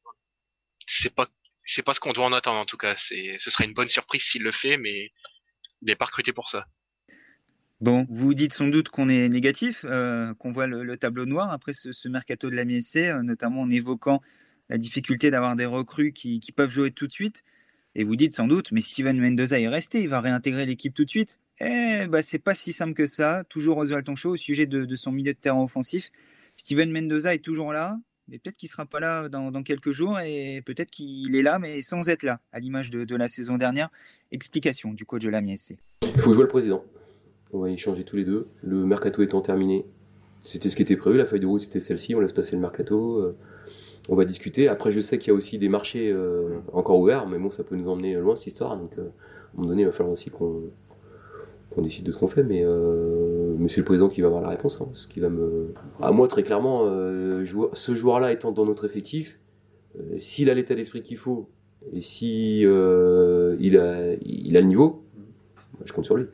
c'est 0.86 1.14
pas 1.14 1.28
c'est 1.64 1.82
pas 1.82 1.94
ce 1.94 2.00
qu'on 2.00 2.12
doit 2.12 2.24
en 2.24 2.32
attendre 2.32 2.58
en 2.58 2.66
tout 2.66 2.76
cas. 2.76 2.96
C'est 2.96 3.36
ce 3.38 3.50
serait 3.50 3.64
une 3.64 3.74
bonne 3.74 3.88
surprise 3.88 4.22
s'il 4.22 4.42
le 4.42 4.52
fait, 4.52 4.76
mais 4.76 5.12
il 5.82 5.86
n'est 5.86 5.96
pas 5.96 6.06
recruté 6.06 6.32
pour 6.32 6.48
ça. 6.48 6.66
Bon, 7.80 8.06
vous 8.10 8.34
dites 8.34 8.52
sans 8.52 8.68
doute 8.68 8.90
qu'on 8.90 9.08
est 9.08 9.28
négatif, 9.28 9.86
euh, 9.88 10.34
qu'on 10.34 10.50
voit 10.50 10.66
le, 10.66 10.96
tableau 10.98 11.24
noir 11.24 11.50
après 11.50 11.72
ce, 11.72 12.08
mercato 12.08 12.50
de 12.50 12.56
la 12.56 12.66
MSC, 12.66 12.96
euh, 12.96 13.22
notamment 13.22 13.62
en 13.62 13.70
évoquant 13.70 14.20
la 14.68 14.76
difficulté 14.76 15.30
d'avoir 15.30 15.56
des 15.56 15.64
recrues 15.64 16.12
qui, 16.12 16.40
peuvent 16.54 16.70
jouer 16.70 16.90
tout 16.90 17.06
de 17.06 17.12
suite. 17.12 17.42
Et 17.94 18.04
vous 18.04 18.16
dites 18.16 18.34
sans 18.34 18.46
doute, 18.46 18.70
mais 18.70 18.82
Steven 18.82 19.18
Mendoza 19.18 19.58
est 19.58 19.68
resté, 19.68 20.02
il 20.02 20.08
va 20.10 20.20
réintégrer 20.20 20.66
l'équipe 20.66 20.92
tout 20.92 21.06
de 21.06 21.10
suite. 21.10 21.38
Eh 21.60 22.06
bah, 22.08 22.22
c'est 22.22 22.38
pas 22.38 22.54
si 22.54 22.72
simple 22.72 22.94
que 22.94 23.06
ça. 23.06 23.44
Toujours 23.48 23.78
Oswald 23.78 24.04
Tonchot 24.04 24.30
au 24.30 24.36
sujet 24.36 24.66
de, 24.66 24.96
son 24.96 25.12
milieu 25.12 25.32
de 25.32 25.38
terrain 25.38 25.62
offensif. 25.62 26.10
Steven 26.56 26.90
Mendoza 26.90 27.34
est 27.34 27.44
toujours 27.44 27.72
là 27.72 27.98
mais 28.30 28.38
peut-être 28.38 28.56
qu'il 28.56 28.68
sera 28.68 28.86
pas 28.86 29.00
là 29.00 29.28
dans, 29.28 29.62
quelques 29.64 29.90
jours 29.90 30.20
et 30.20 30.62
peut-être 30.64 30.90
qu'il 30.90 31.34
est 31.34 31.42
là, 31.42 31.58
mais 31.58 31.82
sans 31.82 32.08
être 32.08 32.22
là, 32.22 32.40
à 32.52 32.60
l'image 32.60 32.90
de, 32.90 33.16
la 33.16 33.26
saison 33.26 33.58
dernière. 33.58 33.90
Explication 34.30 34.92
du 34.92 35.04
coach 35.04 35.22
de 35.22 35.30
la 35.30 35.40
MSC. 35.40 35.76
Il 36.02 36.20
faut 36.20 36.32
jouer 36.32 36.44
le 36.44 36.48
président. 36.48 36.84
On 37.52 37.58
va 37.58 37.70
y 37.70 37.76
changer 37.76 38.04
tous 38.04 38.14
les 38.14 38.24
deux. 38.24 38.46
Le 38.62 38.86
mercato 38.86 39.22
étant 39.22 39.40
terminé, 39.40 39.84
c'était 40.44 40.68
ce 40.68 40.76
qui 40.76 40.82
était 40.82 40.96
prévu. 40.96 41.18
La 41.18 41.26
feuille 41.26 41.40
de 41.40 41.46
route, 41.46 41.60
c'était 41.60 41.80
celle-ci. 41.80 42.14
On 42.14 42.20
laisse 42.20 42.32
passer 42.32 42.54
le 42.54 42.62
mercato. 42.62 43.16
Euh, 43.16 43.36
on 44.08 44.14
va 44.14 44.24
discuter. 44.24 44.68
Après, 44.68 44.92
je 44.92 45.00
sais 45.00 45.18
qu'il 45.18 45.28
y 45.28 45.30
a 45.32 45.34
aussi 45.34 45.58
des 45.58 45.68
marchés 45.68 46.12
euh, 46.12 46.60
encore 46.72 47.00
ouverts, 47.00 47.26
mais 47.26 47.38
bon, 47.38 47.50
ça 47.50 47.64
peut 47.64 47.74
nous 47.74 47.88
emmener 47.88 48.14
loin 48.14 48.36
cette 48.36 48.46
histoire. 48.46 48.78
Donc, 48.78 48.92
euh, 48.98 49.02
à 49.02 49.04
un 49.06 49.56
moment 49.56 49.68
donné, 49.70 49.82
il 49.82 49.86
va 49.86 49.92
falloir 49.92 50.12
aussi 50.12 50.30
qu'on 50.30 50.70
qu'on 51.74 51.82
décide 51.82 52.04
de 52.04 52.12
ce 52.12 52.18
qu'on 52.18 52.28
fait, 52.28 52.42
mais, 52.42 52.62
euh, 52.64 53.54
mais 53.58 53.68
c'est 53.68 53.80
le 53.80 53.84
président 53.84 54.08
qui 54.08 54.20
va 54.20 54.26
avoir 54.26 54.42
la 54.42 54.48
réponse. 54.48 54.80
Hein, 54.80 54.88
ce 54.92 55.06
qui 55.06 55.20
va 55.20 55.28
me... 55.28 55.72
À 56.00 56.10
moi, 56.10 56.26
très 56.26 56.42
clairement, 56.42 56.82
euh, 56.84 57.44
ce 57.72 57.94
joueur-là 57.94 58.32
étant 58.32 58.52
dans 58.52 58.66
notre 58.66 58.84
effectif, 58.84 59.38
euh, 59.98 60.16
s'il 60.18 60.50
a 60.50 60.54
l'état 60.54 60.74
d'esprit 60.74 61.02
qu'il 61.02 61.16
faut, 61.16 61.48
et 61.92 62.00
si 62.00 62.62
euh, 62.64 63.56
il, 63.60 63.78
a, 63.78 64.16
le 64.16 64.60
niveau, 64.66 65.02
je 65.84 65.92
compte 65.92 66.04
sur 66.04 66.16
lui. 66.16 66.26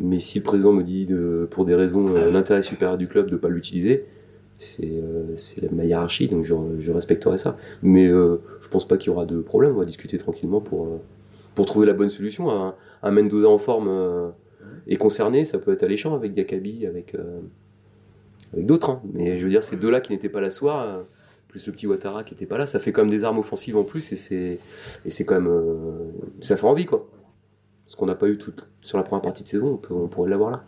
Mais 0.00 0.20
si 0.20 0.38
le 0.38 0.44
président 0.44 0.72
me 0.72 0.82
dit, 0.82 1.08
pour 1.50 1.64
des 1.64 1.74
raisons, 1.74 2.12
l'intérêt 2.12 2.62
supérieur 2.62 2.98
du 2.98 3.06
club 3.06 3.26
de 3.26 3.32
ne 3.32 3.36
pas 3.36 3.48
l'utiliser, 3.48 4.06
c'est 4.58 4.90
ma 5.72 5.84
hiérarchie, 5.84 6.26
donc 6.26 6.44
je, 6.44 6.90
respecterai 6.90 7.38
ça. 7.38 7.56
Mais 7.82 8.08
je 8.08 8.68
pense 8.70 8.88
pas 8.88 8.96
qu'il 8.96 9.12
y 9.12 9.14
aura 9.14 9.24
de 9.24 9.40
problème, 9.40 9.72
on 9.76 9.78
va 9.78 9.84
discuter 9.84 10.18
tranquillement 10.18 10.60
pour, 10.60 11.00
pour 11.54 11.66
trouver 11.66 11.86
la 11.86 11.92
bonne 11.92 12.08
solution. 12.08 12.50
Un, 12.50 12.74
un 13.04 13.10
Mendoza 13.12 13.48
en 13.48 13.58
forme 13.58 14.32
et 14.86 14.96
concerné, 14.96 15.44
ça 15.44 15.58
peut 15.58 15.72
être 15.72 15.82
alléchant 15.82 16.14
avec 16.14 16.34
Diakabi, 16.34 16.86
avec, 16.86 17.14
euh, 17.14 17.40
avec 18.52 18.66
d'autres. 18.66 18.90
Hein. 18.90 19.02
Mais 19.12 19.38
je 19.38 19.44
veux 19.44 19.50
dire, 19.50 19.62
ces 19.62 19.76
deux-là 19.76 20.00
qui 20.00 20.12
n'étaient 20.12 20.28
pas 20.28 20.40
là 20.40 20.50
ce 20.50 20.58
soir, 20.58 20.82
euh, 20.82 21.02
plus 21.48 21.66
le 21.68 21.72
petit 21.72 21.86
Ouattara 21.86 22.24
qui 22.24 22.34
n'était 22.34 22.46
pas 22.46 22.58
là, 22.58 22.66
ça 22.66 22.80
fait 22.80 22.90
quand 22.90 23.02
même 23.02 23.10
des 23.10 23.22
armes 23.22 23.38
offensives 23.38 23.76
en 23.76 23.84
plus 23.84 24.12
et 24.12 24.16
c'est, 24.16 24.58
et 25.04 25.10
c'est 25.10 25.24
quand 25.24 25.36
même. 25.36 25.46
Euh, 25.46 26.10
ça 26.40 26.56
fait 26.56 26.66
envie, 26.66 26.84
quoi. 26.84 27.08
Ce 27.86 27.96
qu'on 27.96 28.06
n'a 28.06 28.16
pas 28.16 28.28
eu 28.28 28.38
tout, 28.38 28.54
sur 28.80 28.98
la 28.98 29.04
première 29.04 29.22
partie 29.22 29.44
de 29.44 29.48
saison, 29.48 29.80
on, 29.90 30.08
pourrait 30.08 30.30
l'avoir 30.30 30.50
là. 30.50 30.64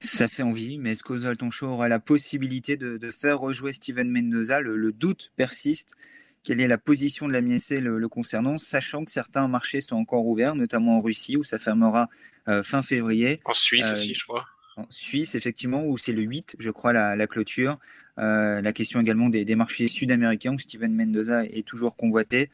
Ça 0.00 0.26
fait 0.26 0.42
envie, 0.42 0.78
mais 0.78 0.92
est-ce 0.92 1.02
qu'Ozalton 1.02 1.50
aura 1.62 1.88
la 1.88 1.98
possibilité 1.98 2.76
de, 2.76 3.10
faire 3.10 3.38
rejouer 3.38 3.72
Steven 3.72 4.10
Mendoza? 4.10 4.60
Le, 4.60 4.92
doute 4.92 5.30
persiste. 5.36 5.94
Quelle 6.42 6.60
est 6.60 6.68
la 6.68 6.78
position 6.78 7.28
de 7.28 7.32
la 7.32 7.40
MSC 7.40 7.80
le, 7.80 7.98
le, 7.98 8.08
concernant, 8.08 8.56
sachant 8.56 9.04
que 9.04 9.10
certains 9.10 9.48
marchés 9.48 9.80
sont 9.80 9.96
encore 9.96 10.26
ouverts, 10.26 10.54
notamment 10.54 10.98
en 10.98 11.00
Russie, 11.00 11.36
où 11.36 11.42
ça 11.42 11.58
fermera 11.58 12.08
euh, 12.48 12.62
fin 12.62 12.82
février. 12.82 13.40
En 13.44 13.52
Suisse 13.52 13.86
euh, 13.86 13.92
aussi, 13.92 14.14
je 14.14 14.24
crois. 14.24 14.44
En 14.76 14.86
Suisse, 14.88 15.34
effectivement, 15.34 15.84
où 15.84 15.98
c'est 15.98 16.12
le 16.12 16.22
8, 16.22 16.56
je 16.58 16.70
crois, 16.70 16.92
la, 16.92 17.26
clôture. 17.26 17.78
Euh, 18.18 18.62
la 18.62 18.72
question 18.72 19.00
également 19.00 19.28
des, 19.28 19.54
marchés 19.54 19.86
sud-américains, 19.86 20.54
où 20.54 20.58
Steven 20.58 20.94
Mendoza 20.94 21.44
est 21.44 21.66
toujours 21.66 21.96
convoité. 21.96 22.50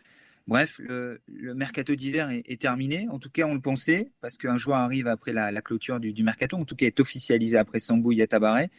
Bref, 0.49 0.81
le, 0.83 1.21
mercato 1.55 1.95
d'hiver 1.95 2.31
est, 2.31 2.61
terminé. 2.61 3.07
En 3.11 3.19
tout 3.19 3.31
cas, 3.31 3.47
on 3.47 3.55
le 3.55 3.61
pensait, 3.61 4.11
parce 4.21 4.37
qu'un 4.37 4.57
joueur 4.57 4.79
arrive 4.79 5.07
après 5.07 5.33
la, 5.33 5.53
clôture 5.63 6.01
du, 6.01 6.23
mercato, 6.25 6.57
en 6.57 6.65
tout 6.65 6.77
cas 6.77 6.87
est 6.87 6.99
officialisé 6.99 7.57
après 7.57 7.79
Sambou 7.79 8.13
Yatabaré. 8.13 8.71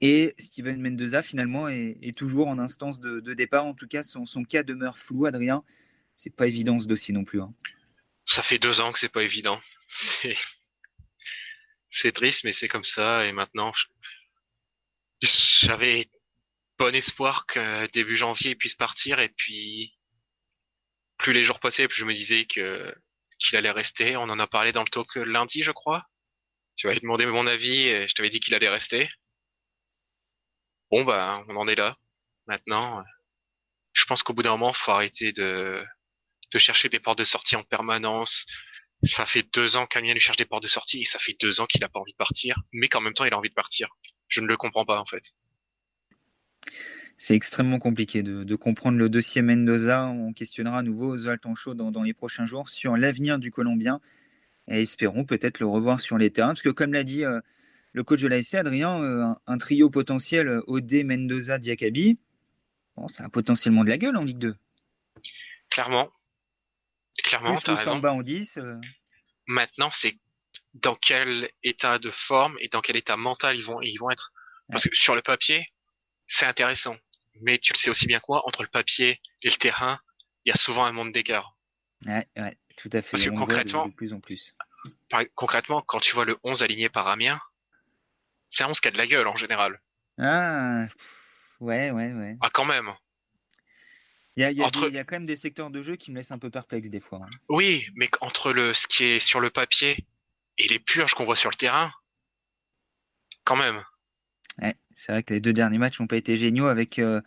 Et 0.00 0.34
Steven 0.38 0.80
Mendoza, 0.80 1.22
finalement, 1.22 1.68
est, 1.68 2.16
toujours 2.16 2.48
en 2.48 2.58
instance 2.58 3.00
de, 3.00 3.34
départ. 3.34 3.66
En 3.66 3.74
tout 3.74 3.86
cas, 3.86 4.02
son, 4.02 4.44
cas 4.44 4.62
demeure 4.62 4.96
flou, 4.96 5.26
Adrien. 5.26 5.62
C'est 6.16 6.34
pas 6.34 6.46
évident 6.46 6.78
ce 6.78 6.86
dossier 6.86 7.14
non 7.14 7.24
plus. 7.24 7.40
Hein. 7.40 7.52
Ça 8.26 8.42
fait 8.42 8.58
deux 8.58 8.80
ans 8.80 8.92
que 8.92 8.98
c'est 8.98 9.08
pas 9.08 9.22
évident 9.22 9.60
c'est 9.92 10.36
c'est 11.90 12.12
triste, 12.12 12.44
mais 12.44 12.52
c'est 12.52 12.68
comme 12.68 12.84
ça. 12.84 13.26
Et 13.26 13.32
maintenant, 13.32 13.72
j'avais 15.22 16.08
bon 16.78 16.94
espoir 16.94 17.46
que 17.46 17.86
début 17.88 18.16
janvier 18.16 18.52
il 18.52 18.56
puisse 18.56 18.76
partir. 18.76 19.18
Et 19.18 19.28
puis, 19.30 19.96
plus 21.18 21.32
les 21.32 21.42
jours 21.42 21.60
passaient, 21.60 21.88
plus 21.88 21.98
je 21.98 22.04
me 22.04 22.14
disais 22.14 22.44
que 22.46 22.94
qu'il 23.38 23.56
allait 23.56 23.70
rester. 23.70 24.16
On 24.16 24.22
en 24.24 24.38
a 24.38 24.46
parlé 24.46 24.72
dans 24.72 24.82
le 24.82 24.88
talk 24.88 25.16
lundi, 25.16 25.62
je 25.62 25.72
crois. 25.72 26.06
Tu 26.76 26.86
m'avais 26.86 27.00
demandé 27.00 27.26
mon 27.26 27.46
avis 27.46 27.88
et 27.88 28.08
je 28.08 28.14
t'avais 28.14 28.30
dit 28.30 28.40
qu'il 28.40 28.54
allait 28.54 28.68
rester. 28.68 29.10
Bon, 30.90 31.04
bah, 31.04 31.44
on 31.48 31.56
en 31.56 31.68
est 31.68 31.76
là. 31.76 31.96
Maintenant, 32.46 33.04
je 33.92 34.04
pense 34.04 34.22
qu'au 34.22 34.34
bout 34.34 34.42
d'un 34.42 34.50
moment, 34.50 34.72
faut 34.72 34.90
arrêter 34.90 35.32
de, 35.32 35.82
chercher 36.56 36.88
des 36.88 36.98
portes 36.98 37.18
de 37.18 37.24
sortie 37.24 37.56
en 37.56 37.62
permanence, 37.62 38.46
ça 39.02 39.24
fait 39.24 39.46
deux 39.54 39.76
ans 39.76 39.86
qu'Amiens 39.86 40.12
lui 40.12 40.20
cherche 40.20 40.36
des 40.36 40.44
portes 40.44 40.62
de 40.62 40.68
sortie 40.68 41.00
et 41.00 41.04
ça 41.04 41.18
fait 41.18 41.36
deux 41.40 41.60
ans 41.60 41.66
qu'il 41.66 41.82
a 41.84 41.88
pas 41.88 42.00
envie 42.00 42.12
de 42.12 42.16
partir, 42.16 42.60
mais 42.72 42.88
qu'en 42.88 43.00
même 43.00 43.14
temps 43.14 43.24
il 43.24 43.32
a 43.32 43.38
envie 43.38 43.48
de 43.48 43.54
partir. 43.54 43.88
Je 44.28 44.40
ne 44.40 44.46
le 44.46 44.56
comprends 44.56 44.84
pas 44.84 45.00
en 45.00 45.06
fait. 45.06 45.32
C'est 47.16 47.34
extrêmement 47.34 47.78
compliqué 47.78 48.22
de, 48.22 48.56
comprendre 48.56 48.98
le 48.98 49.08
dossier 49.08 49.42
Mendoza. 49.42 50.06
On 50.06 50.32
questionnera 50.32 50.78
à 50.78 50.82
nouveau 50.82 51.16
Chaud 51.54 51.74
dans, 51.74 51.90
dans 51.90 52.02
les 52.02 52.14
prochains 52.14 52.46
jours 52.46 52.68
sur 52.68 52.96
l'avenir 52.96 53.38
du 53.38 53.50
Colombien 53.50 54.00
et 54.68 54.80
espérons 54.80 55.24
peut-être 55.24 55.60
le 55.60 55.66
revoir 55.66 56.00
sur 56.00 56.16
les 56.16 56.30
terrains. 56.30 56.48
Parce 56.48 56.62
que 56.62 56.70
comme 56.70 56.94
l'a 56.94 57.04
dit 57.04 57.24
euh, 57.24 57.40
le 57.92 58.04
coach 58.04 58.20
de 58.20 58.28
l'ASC, 58.28 58.54
Adrien, 58.54 59.02
euh, 59.02 59.24
un, 59.46 59.58
trio 59.58 59.90
potentiel 59.90 60.48
euh, 60.48 60.62
OD, 60.66 61.04
Mendoza, 61.04 61.58
Diakabi, 61.58 62.18
bon, 62.96 63.08
ça 63.08 63.24
a 63.24 63.28
potentiellement 63.28 63.84
de 63.84 63.90
la 63.90 63.98
gueule 63.98 64.16
en 64.16 64.24
Ligue 64.24 64.38
2. 64.38 64.56
Clairement, 65.70 66.10
Clairement, 67.22 67.56
tu 67.56 67.70
as 67.70 67.74
raison. 67.74 68.02
en 68.02 68.22
10, 68.22 68.56
euh. 68.58 68.76
Maintenant, 69.46 69.90
c'est 69.90 70.18
dans 70.74 70.94
quel 70.94 71.50
état 71.62 71.98
de 71.98 72.10
forme 72.10 72.56
et 72.60 72.68
dans 72.68 72.80
quel 72.80 72.96
état 72.96 73.16
mental 73.16 73.56
ils 73.56 73.64
vont, 73.64 73.80
ils 73.82 73.96
vont 73.98 74.10
être. 74.10 74.32
Parce 74.70 74.88
que 74.88 74.94
sur 74.94 75.14
le 75.16 75.22
papier, 75.22 75.66
c'est 76.26 76.46
intéressant. 76.46 76.96
Mais 77.40 77.58
tu 77.58 77.72
le 77.72 77.78
sais 77.78 77.90
aussi 77.90 78.06
bien 78.06 78.20
quoi, 78.20 78.46
entre 78.46 78.62
le 78.62 78.68
papier 78.68 79.20
et 79.42 79.48
le 79.50 79.56
terrain, 79.56 79.98
il 80.44 80.50
y 80.50 80.52
a 80.52 80.56
souvent 80.56 80.84
un 80.84 80.92
monde 80.92 81.12
d'écart. 81.12 81.56
Ouais, 82.06 82.26
ouais, 82.36 82.56
tout 82.76 82.88
à 82.92 83.02
fait. 83.02 83.10
Parce 83.10 83.24
que 83.24 83.30
concrètement- 83.30 83.86
de, 83.86 83.90
de 83.90 83.96
plus 83.96 84.12
en 84.12 84.20
plus. 84.20 84.54
Par- 85.08 85.24
concrètement, 85.34 85.82
quand 85.82 86.00
tu 86.00 86.14
vois 86.14 86.24
le 86.24 86.38
11 86.44 86.62
aligné 86.62 86.88
par 86.88 87.08
Amiens, 87.08 87.40
c'est 88.50 88.64
un 88.64 88.68
11 88.68 88.80
qui 88.80 88.88
a 88.88 88.90
de 88.90 88.98
la 88.98 89.06
gueule 89.06 89.26
en 89.26 89.36
général. 89.36 89.80
Ah, 90.18 90.86
ouais, 91.60 91.90
ouais, 91.90 92.12
ouais. 92.12 92.36
Ah, 92.40 92.50
quand 92.52 92.64
même. 92.66 92.90
Il 94.36 94.42
y 94.42 94.44
a, 94.44 94.50
il 94.50 94.58
y 94.58 94.62
a 94.62 94.66
Entre- 94.66 94.82
des- 94.82 94.88
il 94.88 94.94
y 94.94 94.98
a 94.98 95.04
quand 95.04 95.16
même 95.16 95.26
des 95.26 95.36
secteurs 95.36 95.70
de 95.70 95.82
jeu 95.82 95.96
qui 95.96 96.10
me 96.10 96.16
laissent 96.16 96.30
un 96.30 96.38
peu 96.38 96.50
perplexe 96.50 96.88
des 96.88 97.00
fois. 97.00 97.20
hein. 97.24 97.30
Oui, 97.48 97.86
mais 97.94 98.08
entre 98.20 98.52
le 98.52 98.74
ce 98.74 98.86
qui 98.86 99.04
est 99.04 99.18
sur 99.20 99.40
le 99.40 99.50
papier 99.50 100.06
et 100.58 100.68
les 100.68 100.78
purges 100.78 101.14
qu'on 101.14 101.24
voit 101.24 101.36
sur 101.36 101.50
le 101.50 101.56
terrain, 101.56 101.92
quand 103.44 103.56
même. 103.56 103.82
Ouais, 104.62 104.74
c'est 104.94 105.12
vrai 105.12 105.22
que 105.22 105.34
les 105.34 105.40
deux 105.40 105.52
derniers 105.52 105.78
matchs 105.78 105.98
n'ont 106.00 106.06
pas 106.06 106.16
été 106.16 106.36
géniaux 106.36 106.66
avec 106.66 106.98
euh, 106.98 107.20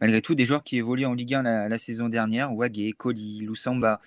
malgré 0.00 0.22
tout 0.22 0.34
des 0.34 0.44
joueurs 0.44 0.62
qui 0.64 0.76
évoluent 0.78 1.06
en 1.06 1.14
Ligue 1.14 1.34
1 1.34 1.42
la, 1.42 1.68
la 1.68 1.78
saison 1.78 2.08
dernière. 2.08 2.52
Wagé, 2.54 2.92
Colli, 2.92 3.40
Loussamba, 3.40 4.00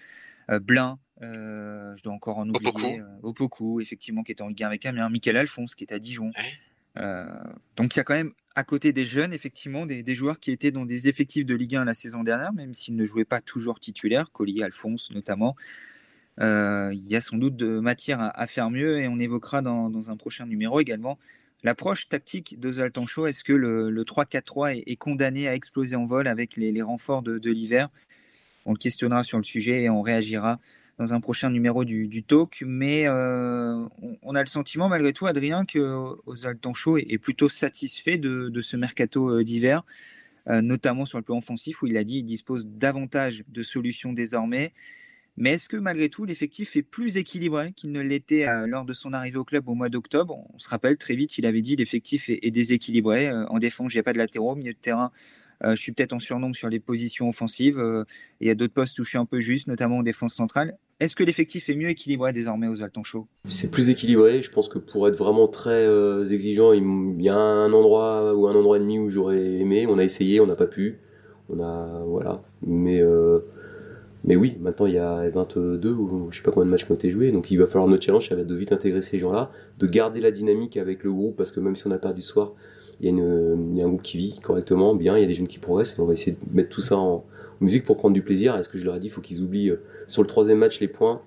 euh, 0.49 0.59
Blin, 0.59 0.99
euh, 1.21 1.95
je 1.95 2.03
dois 2.03 2.13
encore 2.13 2.37
en 2.37 2.49
oublier. 2.49 2.69
Opoku. 2.69 2.87
euh, 2.87 3.19
Opoku, 3.23 3.81
effectivement, 3.81 4.23
qui 4.23 4.31
est 4.31 4.41
en 4.41 4.47
Ligue 4.47 4.63
1 4.63 4.67
avec 4.67 4.85
Amiens. 4.85 5.09
Michael 5.09 5.37
Alphonse, 5.37 5.75
qui 5.75 5.83
est 5.83 5.93
à 5.93 5.99
Dijon. 5.99 6.27
Ouais. 6.37 6.51
Euh, 6.97 7.25
donc 7.77 7.95
il 7.95 7.99
y 7.99 8.01
a 8.01 8.03
quand 8.03 8.13
même 8.15 8.33
à 8.55 8.63
côté 8.63 8.91
des 8.91 9.05
jeunes, 9.05 9.31
effectivement, 9.31 9.85
des, 9.85 10.03
des 10.03 10.15
joueurs 10.15 10.39
qui 10.39 10.51
étaient 10.51 10.71
dans 10.71 10.85
des 10.85 11.07
effectifs 11.07 11.45
de 11.45 11.55
Ligue 11.55 11.75
1 11.77 11.85
la 11.85 11.93
saison 11.93 12.23
dernière, 12.23 12.51
même 12.53 12.73
s'ils 12.73 12.95
ne 12.95 13.05
jouaient 13.05 13.23
pas 13.25 13.39
toujours 13.39 13.79
titulaires, 13.79 14.31
Colli, 14.31 14.61
Alphonse 14.61 15.11
notamment. 15.11 15.55
Il 16.39 17.05
y 17.07 17.15
a 17.15 17.21
sans 17.21 17.37
doute 17.37 17.55
de 17.55 17.79
matière 17.79 18.19
à, 18.19 18.29
à 18.29 18.47
faire 18.47 18.71
mieux 18.71 18.97
et 18.97 19.07
on 19.07 19.19
évoquera 19.19 19.61
dans, 19.61 19.89
dans 19.89 20.09
un 20.09 20.17
prochain 20.17 20.45
numéro 20.47 20.79
également 20.79 21.19
l'approche 21.63 22.09
tactique 22.09 22.59
d'Ozal 22.59 22.91
Tancho. 22.91 23.27
Est-ce 23.27 23.43
que 23.43 23.53
le, 23.53 23.89
le 23.91 24.03
3-4-3 24.03 24.77
est, 24.77 24.83
est 24.87 24.95
condamné 24.95 25.47
à 25.47 25.53
exploser 25.53 25.95
en 25.95 26.05
vol 26.05 26.27
avec 26.27 26.57
les, 26.57 26.71
les 26.71 26.81
renforts 26.81 27.21
de, 27.21 27.37
de 27.37 27.51
l'hiver? 27.51 27.89
On 28.65 28.71
le 28.71 28.77
questionnera 28.77 29.23
sur 29.23 29.37
le 29.37 29.43
sujet 29.43 29.83
et 29.83 29.89
on 29.89 30.01
réagira 30.01 30.59
dans 31.01 31.13
un 31.13 31.19
prochain 31.19 31.49
numéro 31.49 31.83
du, 31.83 32.07
du 32.07 32.23
talk. 32.23 32.63
Mais 32.65 33.07
euh, 33.07 33.83
on, 34.21 34.35
a 34.35 34.41
le 34.41 34.47
sentiment 34.47 34.87
malgré 34.87 35.13
tout, 35.13 35.25
Adrien, 35.25 35.65
que 35.65 35.79
Ozal 36.27 36.57
Tancho 36.57 36.97
est, 36.97 37.17
plutôt 37.17 37.49
satisfait 37.49 38.17
de, 38.17 38.61
ce 38.61 38.77
mercato 38.77 39.29
euh, 39.29 39.43
d'hiver. 39.43 39.83
euh, 40.47 40.61
notamment 40.61 41.05
sur 41.05 41.17
le 41.17 41.23
plan 41.23 41.37
offensif 41.37 41.81
où 41.81 41.87
il 41.87 41.97
a 41.97 42.03
dit 42.03 42.17
qu'il 42.17 42.25
dispose 42.25 42.67
davantage 42.67 43.43
de 43.47 43.63
solutions 43.63 44.13
désormais. 44.13 44.73
Mais 45.37 45.51
est-ce 45.51 45.67
que 45.67 45.77
malgré 45.77 46.09
tout, 46.09 46.25
l'effectif 46.25 46.75
est 46.75 46.83
plus 46.83 47.17
équilibré 47.17 47.73
qu'il 47.73 47.91
ne 47.91 48.01
l'était 48.01 48.47
euh, 48.47 48.67
lors 48.67 48.85
de 48.85 48.93
son 48.93 49.13
arrivée 49.13 49.37
au 49.37 49.45
club 49.45 49.69
au 49.69 49.73
mois 49.73 49.89
d'octobre? 49.89 50.37
On 50.53 50.59
se 50.59 50.69
rappelle 50.69 50.97
très 50.97 51.15
vite, 51.15 51.37
il 51.37 51.45
avait 51.47 51.61
dit 51.61 51.75
l'effectif 51.75 52.29
est, 52.29 52.51
déséquilibré. 52.51 53.29
Euh, 53.29 53.47
en 53.47 53.57
défense, 53.57 53.93
il 53.93 53.97
n'y 53.97 54.03
pas 54.03 54.13
de 54.13 54.19
latéraux. 54.19 54.51
Au 54.51 54.55
milieu 54.55 54.73
de 54.73 54.77
terrain, 54.77 55.11
euh, 55.63 55.75
je 55.75 55.81
suis 55.81 55.91
peut-être 55.91 56.13
en 56.13 56.19
surnombre 56.19 56.55
sur 56.55 56.69
les 56.69 56.79
positions 56.79 57.29
offensives. 57.29 57.79
Euh, 57.79 58.03
il 58.39 58.47
y 58.47 58.49
a 58.49 58.55
d'autres 58.55 58.73
postes 58.73 58.97
où 58.99 59.03
je 59.03 59.09
suis 59.09 59.17
un 59.17 59.25
peu 59.25 59.39
juste, 59.39 59.67
notamment 59.67 59.97
en 59.97 60.03
défense 60.03 60.33
centrale. 60.33 60.77
Est-ce 61.01 61.15
que 61.15 61.23
l'effectif 61.23 61.67
est 61.67 61.73
mieux 61.73 61.89
équilibré 61.89 62.31
désormais 62.31 62.67
aux 62.67 62.83
Alton 62.83 63.01
Show? 63.01 63.25
C'est 63.45 63.71
plus 63.71 63.89
équilibré. 63.89 64.43
Je 64.43 64.51
pense 64.51 64.69
que 64.69 64.77
pour 64.77 65.07
être 65.07 65.17
vraiment 65.17 65.47
très 65.47 65.87
euh, 65.87 66.23
exigeant, 66.27 66.73
il 66.73 67.19
y 67.19 67.27
a 67.27 67.35
un 67.35 67.73
endroit 67.73 68.35
ou 68.35 68.47
un 68.47 68.53
endroit 68.53 68.77
et 68.77 68.81
demi 68.81 68.99
où 68.99 69.09
j'aurais 69.09 69.41
aimé. 69.41 69.87
On 69.89 69.97
a 69.97 70.03
essayé, 70.03 70.39
on 70.39 70.45
n'a 70.45 70.55
pas 70.55 70.67
pu. 70.67 70.99
On 71.49 71.59
a 71.59 72.03
voilà. 72.05 72.43
Mais 72.61 73.01
euh, 73.01 73.39
mais 74.25 74.35
oui, 74.35 74.57
maintenant 74.59 74.85
il 74.85 74.93
y 74.93 74.99
a 74.99 75.27
22 75.27 75.89
ou 75.89 76.27
je 76.29 76.37
sais 76.37 76.43
pas 76.43 76.51
combien 76.51 76.67
de 76.67 76.69
matchs 76.69 76.85
ont 76.87 76.93
été 76.93 77.09
joués. 77.09 77.31
Donc 77.31 77.49
il 77.49 77.57
va 77.57 77.65
falloir 77.65 77.87
notre 77.87 78.05
challenge, 78.05 78.29
ça 78.29 78.35
va 78.35 78.41
être 78.41 78.47
de 78.47 78.55
vite 78.55 78.71
intégrer 78.71 79.01
ces 79.01 79.17
gens-là, 79.17 79.49
de 79.79 79.87
garder 79.87 80.21
la 80.21 80.29
dynamique 80.29 80.77
avec 80.77 81.03
le 81.03 81.11
groupe 81.11 81.35
parce 81.35 81.51
que 81.51 81.59
même 81.59 81.75
si 81.75 81.87
on 81.87 81.91
a 81.91 81.97
perdu 81.97 82.21
ce 82.21 82.27
soir, 82.27 82.53
il 83.01 83.75
y, 83.75 83.81
a 83.81 83.85
un 83.85 83.87
groupe 83.87 84.03
qui 84.03 84.17
vit 84.17 84.39
correctement, 84.39 84.93
bien. 84.93 85.17
Il 85.17 85.21
y 85.21 85.23
a 85.23 85.27
des 85.27 85.33
jeunes 85.33 85.47
qui 85.47 85.59
progressent. 85.59 85.97
Et 85.97 86.01
on 86.01 86.05
va 86.05 86.13
essayer 86.13 86.33
de 86.33 86.55
mettre 86.55 86.69
tout 86.69 86.81
ça 86.81 86.97
en, 86.97 87.25
musique 87.61 87.85
pour 87.85 87.97
prendre 87.97 88.13
du 88.13 88.21
plaisir. 88.21 88.55
Est-ce 88.57 88.69
que 88.69 88.77
je 88.77 88.85
leur 88.85 88.95
ai 88.95 88.99
dit, 88.99 89.07
il 89.07 89.11
faut 89.11 89.21
qu'ils 89.21 89.41
oublient 89.41 89.69
euh, 89.69 89.81
sur 90.07 90.21
le 90.21 90.27
troisième 90.27 90.57
match 90.57 90.79
les 90.79 90.87
points 90.87 91.21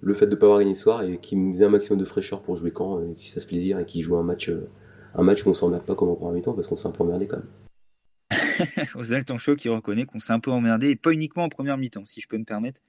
le 0.00 0.14
fait 0.14 0.26
de 0.26 0.30
ne 0.30 0.36
pas 0.36 0.46
avoir 0.46 0.60
gagné 0.60 0.74
ce 0.74 0.82
soir 0.82 1.02
et 1.02 1.18
qu'ils 1.18 1.60
aient 1.60 1.64
un 1.64 1.70
maximum 1.70 1.98
de 1.98 2.04
fraîcheur 2.04 2.40
pour 2.40 2.56
jouer 2.56 2.70
quand, 2.70 3.00
euh, 3.00 3.14
qu'ils 3.14 3.26
se 3.26 3.32
fassent 3.32 3.46
plaisir 3.46 3.80
et 3.80 3.84
qu'ils 3.84 4.02
jouent 4.02 4.16
un 4.16 4.22
match, 4.22 4.48
euh, 4.48 4.68
un 5.16 5.24
match 5.24 5.44
où 5.44 5.48
on 5.50 5.54
s'emmerde 5.54 5.84
pas 5.84 5.96
comme 5.96 6.08
en 6.08 6.14
première 6.14 6.34
mi-temps 6.34 6.54
parce 6.54 6.68
qu'on 6.68 6.76
s'est 6.76 6.86
un 6.86 6.92
peu 6.92 7.02
emmerdé 7.02 7.26
quand 7.26 7.38
même. 7.38 8.86
aux 8.94 9.12
Alton 9.12 9.38
Show 9.38 9.56
qui 9.56 9.68
reconnaît 9.68 10.04
qu'on 10.04 10.20
s'est 10.20 10.32
un 10.32 10.38
peu 10.38 10.52
emmerdé, 10.52 10.90
et 10.90 10.96
pas 10.96 11.10
uniquement 11.10 11.44
en 11.44 11.48
première 11.48 11.76
mi-temps, 11.78 12.06
si 12.06 12.20
je 12.20 12.28
peux 12.28 12.38
me 12.38 12.44
permettre. 12.44 12.80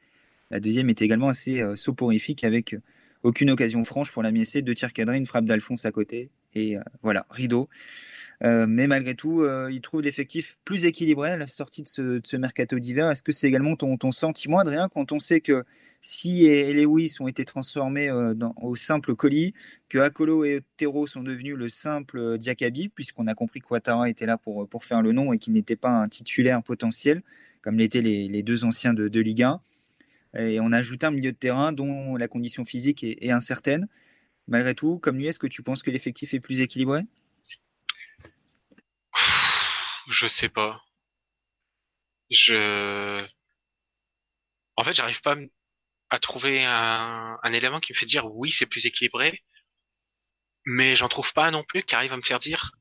La 0.52 0.60
deuxième 0.60 0.90
était 0.90 1.06
également 1.06 1.30
assez 1.30 1.64
soporifique 1.76 2.44
avec 2.44 2.76
aucune 3.24 3.52
occasion 3.52 3.84
franche 3.86 4.12
pour 4.12 4.24
la 4.24 4.32
MSC, 4.32 4.60
deux 4.62 4.74
tirs 4.74 4.94
cadrés, 4.94 5.18
une 5.18 5.26
frappe 5.26 5.46
d'Alphonse 5.46 5.86
à 5.86 5.92
côté, 5.92 6.30
et 6.56 6.78
euh, 6.78 6.82
voilà, 7.02 7.26
rideau. 7.30 7.70
Euh, 8.44 8.66
mais 8.68 8.88
malgré 8.88 9.16
tout, 9.16 9.42
euh, 9.42 9.70
il 9.72 9.82
trouve 9.82 10.02
l'effectif 10.02 10.58
plus 10.64 10.86
équilibré 10.86 11.32
à 11.32 11.38
la 11.38 11.48
sortie 11.48 11.84
de 11.84 11.88
ce, 11.88 12.38
mercato 12.38 12.80
d'hiver. 12.80 13.10
Est-ce 13.10 13.24
que 13.24 13.32
c'est 13.32 13.48
également 13.48 13.76
ton, 13.76 13.98
ton 13.98 14.12
sentiment, 14.12 14.60
Adrien, 14.60 14.90
quand 14.90 15.12
on 15.12 15.20
sait 15.20 15.42
que 15.42 15.64
si 16.02 16.46
et 16.46 16.72
Lewis 16.74 17.18
ont 17.20 17.28
été 17.28 17.44
transformés 17.44 18.08
dans- 18.34 18.54
au 18.62 18.78
simple 18.78 19.16
colis, 19.16 19.54
que 19.90 19.98
Akolo 19.98 20.46
et 20.46 20.62
Otero 20.78 21.08
sont 21.08 21.22
devenus 21.24 21.58
le 21.58 21.68
simple 21.68 22.38
Diakabi, 22.38 22.88
puisqu'on 22.88 23.28
a 23.28 23.36
compris 23.36 23.60
que 23.60 23.68
Ouattara 23.70 24.10
était 24.10 24.26
là 24.26 24.38
pour, 24.38 24.70
faire 24.82 25.02
le 25.02 25.12
nom 25.12 25.34
et 25.34 25.38
qu'il 25.38 25.52
n'était 25.52 25.76
pas 25.76 25.90
un 25.90 26.08
titulaire 26.08 26.64
potentiel, 26.64 27.22
comme 27.62 27.78
l'étaient 27.78 28.00
les, 28.00 28.44
deux 28.44 28.64
anciens 28.64 28.94
de, 28.94 29.10
de 29.10 29.20
Ligue 29.20 29.44
1. 29.44 29.62
Et 30.38 30.62
on 30.62 30.72
a 30.72 30.78
ajouté 30.78 31.06
un 31.06 31.12
milieu 31.12 31.34
de 31.34 31.38
terrain 31.38 31.74
dont 31.74 32.16
la 32.16 32.30
condition 32.30 32.64
physique 32.64 33.04
est 33.04 33.32
incertaine. 33.32 33.90
Malgré 34.50 34.74
tout, 34.74 34.98
comme 35.00 35.18
lui, 35.18 35.28
est-ce 35.28 35.38
que 35.38 35.48
tu 35.48 35.62
penses 35.62 35.84
que 35.84 35.92
l'effectif 35.92 36.34
est 36.34 36.40
plus 36.40 36.62
équilibré? 36.62 37.04
Je 40.08 40.28
sais 40.28 40.50
pas. 40.50 40.84
Je. 42.32 43.24
En 44.76 44.84
fait, 44.84 44.94
j'arrive 44.94 45.22
pas 45.22 45.36
à 46.10 46.20
trouver 46.20 46.66
un, 46.66 47.38
un 47.44 47.54
élément 47.54 47.80
qui 47.80 47.94
me 47.94 47.98
fait 47.98 48.08
dire 48.08 48.26
oui, 48.34 48.50
c'est 48.52 48.66
plus 48.66 48.88
équilibré. 48.88 49.44
Mais 50.66 50.96
j'en 50.96 51.10
trouve 51.10 51.32
pas 51.34 51.52
non 51.52 51.64
plus 51.64 51.84
qui 51.84 51.94
arrive 51.94 52.14
à 52.14 52.18
me 52.18 52.24
faire 52.24 52.40
dire 52.40 52.72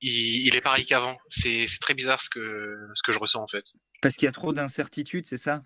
il, 0.00 0.46
il 0.46 0.56
est 0.56 0.62
pareil 0.62 0.86
qu'avant. 0.86 1.18
C'est 1.28 1.66
c'est 1.66 1.78
très 1.78 1.94
bizarre 1.94 2.22
ce 2.22 2.30
que, 2.30 2.74
ce 2.94 3.02
que 3.02 3.12
je 3.12 3.18
ressens 3.18 3.42
en 3.42 3.46
fait. 3.48 3.64
Parce 4.00 4.16
qu'il 4.16 4.24
y 4.24 4.28
a 4.28 4.32
trop 4.32 4.54
d'incertitudes, 4.54 5.26
c'est 5.26 5.36
ça? 5.36 5.62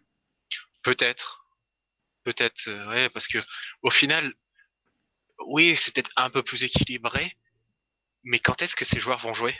Peut-être. 0.82 1.46
Peut-être, 2.24 2.66
euh, 2.66 2.88
ouais, 2.88 3.10
parce 3.10 3.28
que 3.28 3.38
au 3.82 3.90
final, 3.90 4.34
oui, 5.46 5.76
c'est 5.76 5.94
peut-être 5.94 6.12
un 6.16 6.30
peu 6.30 6.42
plus 6.42 6.62
équilibré. 6.64 7.36
Mais 8.24 8.38
quand 8.38 8.60
est-ce 8.62 8.76
que 8.76 8.84
ces 8.84 9.00
joueurs 9.00 9.20
vont 9.20 9.34
jouer? 9.34 9.58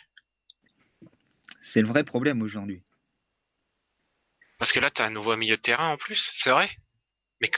C'est 1.60 1.80
le 1.80 1.88
vrai 1.88 2.04
problème 2.04 2.42
aujourd'hui. 2.42 2.82
Parce 4.58 4.72
que 4.72 4.80
là, 4.80 4.90
t'as 4.90 5.06
un 5.06 5.10
nouveau 5.10 5.36
milieu 5.36 5.56
de 5.56 5.62
terrain 5.62 5.88
en 5.88 5.96
plus, 5.96 6.30
c'est 6.32 6.50
vrai. 6.50 6.70
Mais 7.40 7.50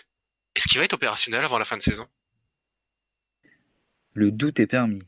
est-ce 0.54 0.68
qu'il 0.68 0.78
va 0.78 0.84
être 0.84 0.94
opérationnel 0.94 1.44
avant 1.44 1.58
la 1.58 1.64
fin 1.64 1.76
de 1.76 1.82
saison? 1.82 2.08
Le 4.14 4.30
doute 4.30 4.60
est 4.60 4.66
permis. 4.66 5.02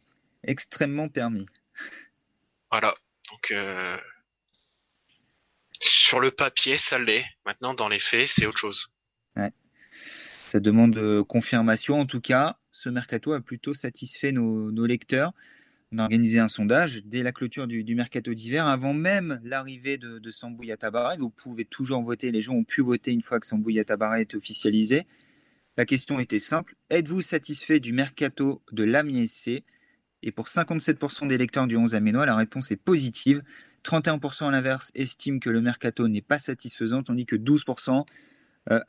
Extrêmement 0.45 1.09
permis. 1.09 1.47
Voilà. 2.71 2.95
Donc, 3.31 3.51
euh, 3.51 3.99
sur 5.81 6.21
le 6.21 6.31
papier, 6.31 6.79
ça 6.79 6.99
l'est. 6.99 7.27
Maintenant, 7.45 7.75
dans 7.75 7.89
les 7.89 8.01
faits, 8.01 8.29
c'est 8.29 8.47
autre 8.47 8.59
chose. 8.59 8.91
Ça 10.51 10.59
demande 10.59 10.97
euh, 10.97 11.23
confirmation. 11.23 12.01
En 12.01 12.07
tout 12.07 12.21
cas, 12.21 12.59
ce 12.73 12.89
mercato 12.89 13.33
a 13.33 13.41
plutôt 13.41 13.75
satisfait 13.75 14.33
nos, 14.33 14.87
lecteurs. 14.87 15.33
On 15.93 15.99
a 15.99 16.05
organisé 16.05 16.39
un 16.39 16.49
sondage 16.49 17.03
dès 17.05 17.23
la 17.23 17.33
clôture 17.33 17.67
du, 17.67 17.95
mercato 17.95 18.33
d'hiver, 18.33 18.67
avant 18.67 18.93
même 18.93 19.41
l'arrivée 19.43 19.99
de, 19.99 20.19
de 20.19 20.31
Sambou. 20.31 20.65
Vous 21.19 21.31
pouvez 21.31 21.65
toujours 21.65 22.03
voter. 22.03 22.31
Les 22.31 22.43
gens 22.43 22.55
ont 22.55 22.65
pu 22.65 22.81
voter 22.81 23.11
une 23.11 23.23
fois 23.23 23.41
que 23.41 23.47
Sambou 23.47 23.71
Yatabare 23.71 24.17
était 24.17 24.37
officialisé. 24.37 25.07
La 25.77 25.87
question 25.87 26.21
était 26.21 26.39
simple. 26.39 26.77
Êtes-vous 26.91 27.23
satisfait 27.23 27.81
du 27.81 27.93
mercato 27.93 28.63
de 28.71 28.85
l'AMI 28.85 29.27
SC 29.27 29.65
Et 30.23 30.31
pour 30.31 30.47
57% 30.47 31.27
des 31.27 31.39
lecteurs 31.39 31.67
du 31.67 31.77
11 31.77 31.95
aménois, 31.95 32.27
la 32.27 32.37
réponse 32.37 32.71
est 32.71 32.77
positive. 32.77 33.43
31% 33.85 34.49
à 34.49 34.51
l'inverse 34.51 34.93
estiment 34.95 35.39
que 35.39 35.51
le 35.51 35.61
mercato 35.61 36.07
n'est 36.09 36.21
pas 36.21 36.39
satisfaisant, 36.39 37.03
tandis 37.03 37.25
que 37.25 37.37
12% 37.37 38.01
euh, 38.01 38.03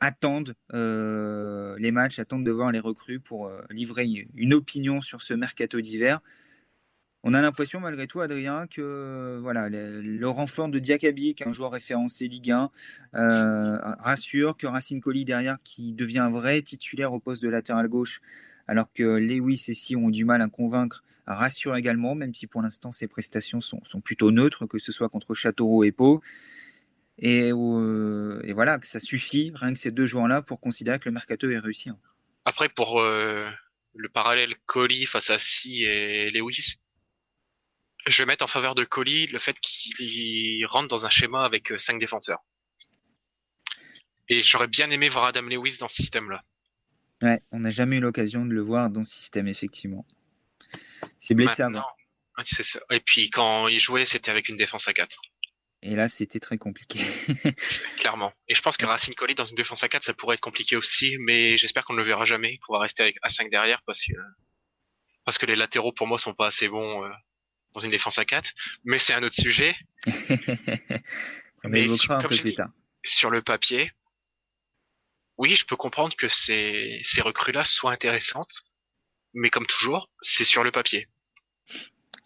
attendent 0.00 0.54
euh, 0.74 1.76
les 1.78 1.90
matchs, 1.90 2.18
attendent 2.18 2.44
de 2.44 2.50
voir 2.50 2.72
les 2.72 2.78
recrues 2.78 3.20
pour 3.20 3.48
euh, 3.48 3.62
livrer 3.70 4.06
une- 4.34 4.54
opinion 4.54 5.00
sur 5.00 5.22
ce 5.22 5.34
mercato 5.34 5.80
d'hiver. 5.80 6.20
On 7.24 7.34
a 7.34 7.40
l'impression 7.40 7.78
malgré 7.80 8.06
tout, 8.06 8.20
Adrien, 8.20 8.66
que 8.66 9.38
voilà, 9.40 9.68
le, 9.68 10.28
renfort 10.28 10.68
de 10.68 10.78
Diakabi, 10.78 11.34
qui 11.34 11.42
est 11.44 11.46
un 11.46 11.52
joueur 11.52 11.70
référencé 11.70 12.26
Ligue 12.26 12.50
1, 12.50 12.70
euh, 13.14 13.78
rassure 14.00 14.56
que 14.56 14.66
Racine 14.66 15.00
Colli 15.00 15.24
derrière, 15.24 15.58
qui 15.62 15.92
devient 15.92 16.18
un 16.18 16.30
vrai 16.30 16.62
titulaire 16.62 17.12
au 17.12 17.20
poste 17.20 17.42
de 17.42 17.48
latéral 17.48 17.86
gauche, 17.88 18.20
alors 18.66 18.92
que 18.92 19.04
Lewis 19.04 19.64
et 19.68 19.72
Si 19.72 19.94
ont 19.94 20.10
du 20.10 20.24
mal 20.24 20.42
à 20.42 20.48
convaincre, 20.48 21.04
rassure 21.26 21.76
également, 21.76 22.14
même 22.16 22.34
si 22.34 22.46
pour 22.48 22.62
l'instant 22.62 22.90
ses 22.90 23.06
prestations 23.06 23.60
sont, 23.60 23.80
sont 23.84 24.00
plutôt 24.00 24.32
neutres, 24.32 24.66
que 24.66 24.78
ce 24.78 24.90
soit 24.90 25.08
contre 25.08 25.34
Châteauroux 25.34 25.84
et 25.84 25.92
Pau. 25.92 26.20
Et, 27.18 27.50
euh, 27.52 28.40
et 28.44 28.52
voilà, 28.52 28.78
que 28.78 28.86
ça 28.86 28.98
suffit, 29.00 29.52
rien 29.54 29.72
que 29.72 29.78
ces 29.78 29.90
deux 29.90 30.06
joueurs-là, 30.06 30.42
pour 30.42 30.60
considérer 30.60 30.98
que 30.98 31.08
le 31.08 31.12
mercato 31.12 31.48
est 31.50 31.58
réussi. 31.58 31.90
hein. 31.90 31.98
Après, 32.44 32.68
pour 32.68 33.00
euh, 33.00 33.48
le 33.94 34.08
parallèle 34.08 34.54
Colli 34.66 35.06
face 35.06 35.30
à 35.30 35.38
Si 35.38 35.84
et 35.84 36.30
Lewis, 36.30 36.76
je 38.06 38.22
vais 38.22 38.26
mettre 38.26 38.44
en 38.44 38.48
faveur 38.48 38.74
de 38.74 38.84
Colli 38.84 39.26
le 39.28 39.38
fait 39.38 39.58
qu'il 39.60 40.64
rentre 40.66 40.88
dans 40.88 41.06
un 41.06 41.10
schéma 41.10 41.44
avec 41.44 41.70
euh, 41.70 41.78
cinq 41.78 42.00
défenseurs. 42.00 42.40
Et 44.28 44.42
j'aurais 44.42 44.68
bien 44.68 44.90
aimé 44.90 45.08
voir 45.08 45.26
Adam 45.26 45.42
Lewis 45.42 45.76
dans 45.78 45.88
ce 45.88 45.96
système-là. 45.96 46.42
Ouais, 47.20 47.40
on 47.52 47.60
n'a 47.60 47.70
jamais 47.70 47.98
eu 47.98 48.00
l'occasion 48.00 48.44
de 48.44 48.52
le 48.52 48.62
voir 48.62 48.90
dans 48.90 49.04
ce 49.04 49.14
système, 49.14 49.46
effectivement. 49.46 50.06
C'est 51.20 51.34
blessé 51.34 51.62
avant. 51.62 51.84
Et 52.90 53.00
puis 53.00 53.30
quand 53.30 53.68
il 53.68 53.78
jouait, 53.78 54.06
c'était 54.06 54.30
avec 54.30 54.48
une 54.48 54.56
défense 54.56 54.88
à 54.88 54.92
4. 54.92 55.20
Et 55.82 55.96
là, 55.96 56.08
c'était 56.08 56.38
très 56.38 56.56
compliqué. 56.58 57.00
Clairement. 57.98 58.32
Et 58.46 58.54
je 58.54 58.62
pense 58.62 58.76
que 58.76 58.86
Racine 58.86 59.14
Colli 59.14 59.34
dans 59.34 59.44
une 59.44 59.56
défense 59.56 59.82
à 59.82 59.88
4, 59.88 60.04
ça 60.04 60.14
pourrait 60.14 60.34
être 60.34 60.40
compliqué 60.40 60.76
aussi, 60.76 61.16
mais 61.18 61.56
j'espère 61.56 61.84
qu'on 61.84 61.94
ne 61.94 61.98
le 61.98 62.04
verra 62.04 62.24
jamais, 62.24 62.58
qu'on 62.58 62.74
va 62.74 62.78
rester 62.78 63.02
avec 63.02 63.16
à 63.22 63.30
5 63.30 63.50
derrière 63.50 63.82
parce 63.82 64.04
que 64.04 64.14
parce 65.24 65.38
que 65.38 65.46
les 65.46 65.56
latéraux 65.56 65.92
pour 65.92 66.06
moi 66.06 66.18
sont 66.18 66.34
pas 66.34 66.46
assez 66.46 66.68
bons 66.68 67.04
euh, 67.04 67.10
dans 67.74 67.80
une 67.80 67.90
défense 67.90 68.18
à 68.18 68.24
4. 68.24 68.50
Mais 68.84 68.98
c'est 68.98 69.12
un 69.12 69.22
autre 69.22 69.34
sujet. 69.34 69.76
On 70.06 70.12
mais 71.68 71.88
sur, 71.88 72.12
un 72.12 72.22
peu 72.22 72.28
plus 72.28 72.54
tard. 72.54 72.70
sur 73.02 73.30
le 73.30 73.42
papier, 73.42 73.90
oui, 75.38 75.56
je 75.56 75.66
peux 75.66 75.76
comprendre 75.76 76.14
que 76.16 76.28
ces, 76.28 77.00
ces 77.02 77.22
recrues-là 77.22 77.64
soient 77.64 77.92
intéressantes, 77.92 78.62
mais 79.34 79.50
comme 79.50 79.66
toujours, 79.66 80.10
c'est 80.20 80.44
sur 80.44 80.62
le 80.62 80.70
papier. 80.70 81.08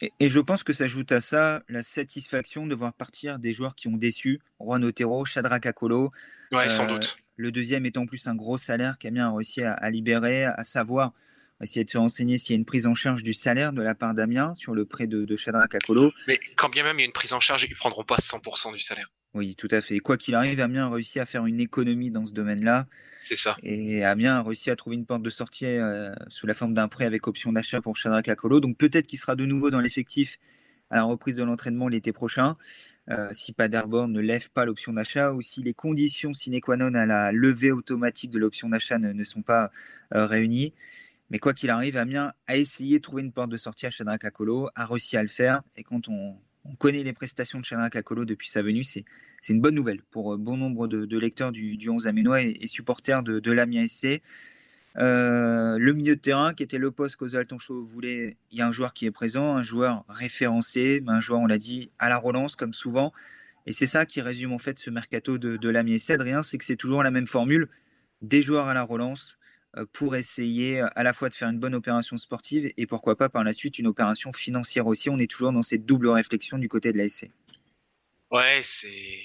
Et, 0.00 0.28
je 0.28 0.40
pense 0.40 0.62
que 0.62 0.72
ça 0.72 0.84
ajoute 0.84 1.10
à 1.12 1.20
ça 1.20 1.62
la 1.68 1.82
satisfaction 1.82 2.66
de 2.66 2.74
voir 2.74 2.92
partir 2.92 3.38
des 3.38 3.52
joueurs 3.52 3.74
qui 3.74 3.88
ont 3.88 3.96
déçu. 3.96 4.40
Juan 4.60 4.84
Otero, 4.84 5.24
Shadrach 5.24 5.64
Akolo. 5.64 6.12
Ouais, 6.52 6.68
sans 6.68 6.84
euh, 6.84 6.94
doute. 6.94 7.16
Le 7.36 7.50
deuxième 7.50 7.86
étant 7.86 8.02
en 8.02 8.06
plus 8.06 8.26
un 8.26 8.34
gros 8.34 8.58
salaire 8.58 8.98
qu'Amiens 8.98 9.28
a 9.28 9.34
réussi 9.34 9.62
à, 9.62 9.90
libérer, 9.90 10.44
à 10.44 10.64
savoir 10.64 11.12
essayer 11.62 11.84
de 11.84 11.90
se 11.90 11.96
renseigner 11.96 12.36
s'il 12.36 12.50
y 12.50 12.56
a 12.56 12.58
une 12.58 12.66
prise 12.66 12.86
en 12.86 12.94
charge 12.94 13.22
du 13.22 13.32
salaire 13.32 13.72
de 13.72 13.80
la 13.80 13.94
part 13.94 14.14
d'Amiens 14.14 14.54
sur 14.56 14.74
le 14.74 14.84
prêt 14.84 15.06
de, 15.06 15.24
de 15.24 15.36
Shadrach 15.36 15.74
Akolo. 15.74 16.12
Mais 16.26 16.38
quand 16.56 16.68
bien 16.68 16.84
même 16.84 16.98
il 16.98 17.02
y 17.02 17.04
a 17.04 17.06
une 17.06 17.12
prise 17.12 17.32
en 17.32 17.40
charge, 17.40 17.64
ils 17.64 17.70
ne 17.70 17.76
prendront 17.76 18.04
pas 18.04 18.16
100% 18.16 18.72
du 18.74 18.78
salaire. 18.78 19.10
Oui, 19.36 19.54
tout 19.54 19.68
à 19.70 19.82
fait. 19.82 19.98
Quoi 19.98 20.16
qu'il 20.16 20.34
arrive, 20.34 20.60
Amiens 20.60 20.86
a 20.86 20.88
réussi 20.88 21.20
à 21.20 21.26
faire 21.26 21.44
une 21.44 21.60
économie 21.60 22.10
dans 22.10 22.24
ce 22.24 22.32
domaine-là. 22.32 22.86
C'est 23.20 23.36
ça. 23.36 23.54
Et 23.62 24.02
Amiens 24.02 24.38
a 24.38 24.42
réussi 24.42 24.70
à 24.70 24.76
trouver 24.76 24.96
une 24.96 25.04
porte 25.04 25.20
de 25.20 25.28
sortie 25.28 25.66
euh, 25.66 26.14
sous 26.28 26.46
la 26.46 26.54
forme 26.54 26.72
d'un 26.72 26.88
prêt 26.88 27.04
avec 27.04 27.26
option 27.26 27.52
d'achat 27.52 27.82
pour 27.82 27.96
Shadrach 27.96 28.26
Akolo. 28.28 28.60
Donc 28.60 28.78
peut-être 28.78 29.06
qu'il 29.06 29.18
sera 29.18 29.36
de 29.36 29.44
nouveau 29.44 29.68
dans 29.68 29.80
l'effectif 29.80 30.38
à 30.88 30.96
la 30.96 31.02
reprise 31.02 31.36
de 31.36 31.44
l'entraînement 31.44 31.88
l'été 31.88 32.14
prochain. 32.14 32.56
Euh, 33.10 33.28
si 33.32 33.52
Paderborn 33.52 34.10
ne 34.10 34.20
lève 34.20 34.48
pas 34.48 34.64
l'option 34.64 34.94
d'achat 34.94 35.34
ou 35.34 35.42
si 35.42 35.62
les 35.62 35.74
conditions 35.74 36.32
sine 36.32 36.58
qua 36.62 36.78
non 36.78 36.94
à 36.94 37.04
la 37.04 37.30
levée 37.30 37.72
automatique 37.72 38.30
de 38.30 38.38
l'option 38.38 38.70
d'achat 38.70 38.98
ne, 38.98 39.24
sont 39.24 39.42
pas 39.42 39.70
euh, 40.14 40.24
réunies. 40.24 40.72
Mais 41.28 41.38
quoi 41.38 41.52
qu'il 41.52 41.68
arrive, 41.68 41.98
Amiens 41.98 42.32
a 42.46 42.56
essayé 42.56 43.00
de 43.00 43.02
trouver 43.02 43.20
une 43.20 43.32
porte 43.32 43.50
de 43.50 43.58
sortie 43.58 43.84
à 43.84 43.90
Shadrach 43.90 44.24
Akolo, 44.24 44.70
a 44.74 44.86
réussi 44.86 45.18
à 45.18 45.22
le 45.22 45.28
faire. 45.28 45.60
Et 45.76 45.82
quand 45.82 46.08
on, 46.08 46.36
connaît 46.78 47.02
les 47.02 47.12
prestations 47.12 47.60
de 47.60 47.64
Shadrach 47.64 47.94
Akolo 47.96 48.24
depuis 48.24 48.48
sa 48.48 48.62
venue, 48.62 48.84
c'est 48.84 49.04
une 49.48 49.60
bonne 49.60 49.74
nouvelle 49.74 50.02
pour 50.02 50.34
euh, 50.34 50.36
bon 50.36 50.56
nombre 50.56 50.88
de, 50.88 51.18
lecteurs 51.18 51.52
du, 51.52 51.88
11 51.88 52.06
aménois 52.06 52.42
et, 52.42 52.66
supporters 52.66 53.22
de, 53.22 53.40
de 53.40 53.52
l'Amiens 53.52 53.86
SC. 53.86 54.22
Euh, 54.98 55.76
le 55.78 55.92
milieu 55.92 56.16
de 56.16 56.20
terrain, 56.20 56.54
qui 56.54 56.62
était 56.62 56.78
le 56.78 56.90
poste 56.90 57.16
qu'Ozal 57.16 57.46
Tonchot 57.46 57.84
voulait, 57.84 58.38
il 58.50 58.58
y 58.58 58.62
a 58.62 58.66
un 58.66 58.72
joueur 58.72 58.94
qui 58.94 59.04
est 59.04 59.10
présent, 59.10 59.54
un 59.54 59.62
joueur 59.62 60.04
référencé, 60.08 61.02
un 61.06 61.20
joueur, 61.20 61.40
on 61.40 61.46
l'a 61.46 61.58
dit, 61.58 61.90
à 61.98 62.08
la 62.08 62.16
relance, 62.16 62.56
comme 62.56 62.72
souvent. 62.72 63.12
Et 63.66 63.72
c'est 63.72 63.86
ça 63.86 64.06
qui 64.06 64.20
résume 64.20 64.52
en 64.52 64.58
fait 64.58 64.78
ce 64.78 64.90
mercato 64.90 65.38
de, 65.38 65.56
de 65.56 65.68
l'Amiens 65.68 65.98
SC, 65.98 66.10
Adrien, 66.10 66.42
c'est 66.42 66.56
que 66.56 66.64
c'est 66.64 66.76
toujours 66.76 67.02
la 67.02 67.10
même 67.10 67.26
formule, 67.26 67.68
des 68.22 68.40
joueurs 68.40 68.68
à 68.68 68.74
la 68.74 68.82
relance 68.82 69.38
pour 69.92 70.16
essayer 70.16 70.80
à 70.80 71.02
la 71.02 71.12
fois 71.12 71.28
de 71.28 71.34
faire 71.34 71.48
une 71.48 71.58
bonne 71.58 71.74
opération 71.74 72.16
sportive 72.16 72.72
et 72.76 72.86
pourquoi 72.86 73.16
pas 73.16 73.28
par 73.28 73.44
la 73.44 73.52
suite 73.52 73.78
une 73.78 73.86
opération 73.86 74.32
financière 74.32 74.86
aussi. 74.86 75.10
On 75.10 75.18
est 75.18 75.30
toujours 75.30 75.52
dans 75.52 75.62
cette 75.62 75.84
double 75.84 76.08
réflexion 76.08 76.58
du 76.58 76.68
côté 76.68 76.92
de 76.92 76.98
la 76.98 77.08
SC. 77.08 77.30
Ouais, 78.30 78.62
c'est. 78.62 79.22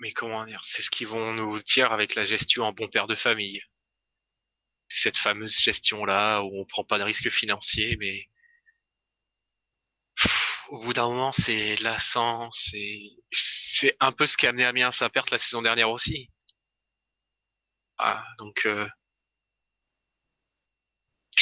Mais 0.00 0.12
comment 0.12 0.44
dire 0.44 0.64
C'est 0.64 0.82
ce 0.82 0.90
qu'ils 0.90 1.06
vont 1.06 1.32
nous 1.34 1.62
dire 1.62 1.92
avec 1.92 2.14
la 2.14 2.24
gestion 2.26 2.64
en 2.64 2.72
bon 2.72 2.88
père 2.88 3.06
de 3.06 3.14
famille. 3.14 3.62
Cette 4.88 5.16
fameuse 5.16 5.58
gestion-là 5.58 6.42
où 6.42 6.60
on 6.60 6.64
prend 6.66 6.84
pas 6.84 6.98
de 6.98 7.04
risques 7.04 7.30
financiers, 7.30 7.96
mais. 7.98 8.26
au 10.70 10.80
bout 10.82 10.92
d'un 10.92 11.08
moment, 11.08 11.32
c'est 11.32 11.76
lassant, 11.76 12.50
c'est. 12.52 13.00
C'est 13.30 13.96
un 14.00 14.12
peu 14.12 14.26
ce 14.26 14.36
qui 14.36 14.46
a 14.46 14.50
amené 14.50 14.64
Amiens 14.64 14.88
à 14.88 14.92
sa 14.92 15.10
perte 15.10 15.30
la 15.30 15.38
saison 15.38 15.62
dernière 15.62 15.90
aussi. 15.90 16.30
Ah, 17.98 18.24
donc. 18.38 18.66
Euh... 18.66 18.88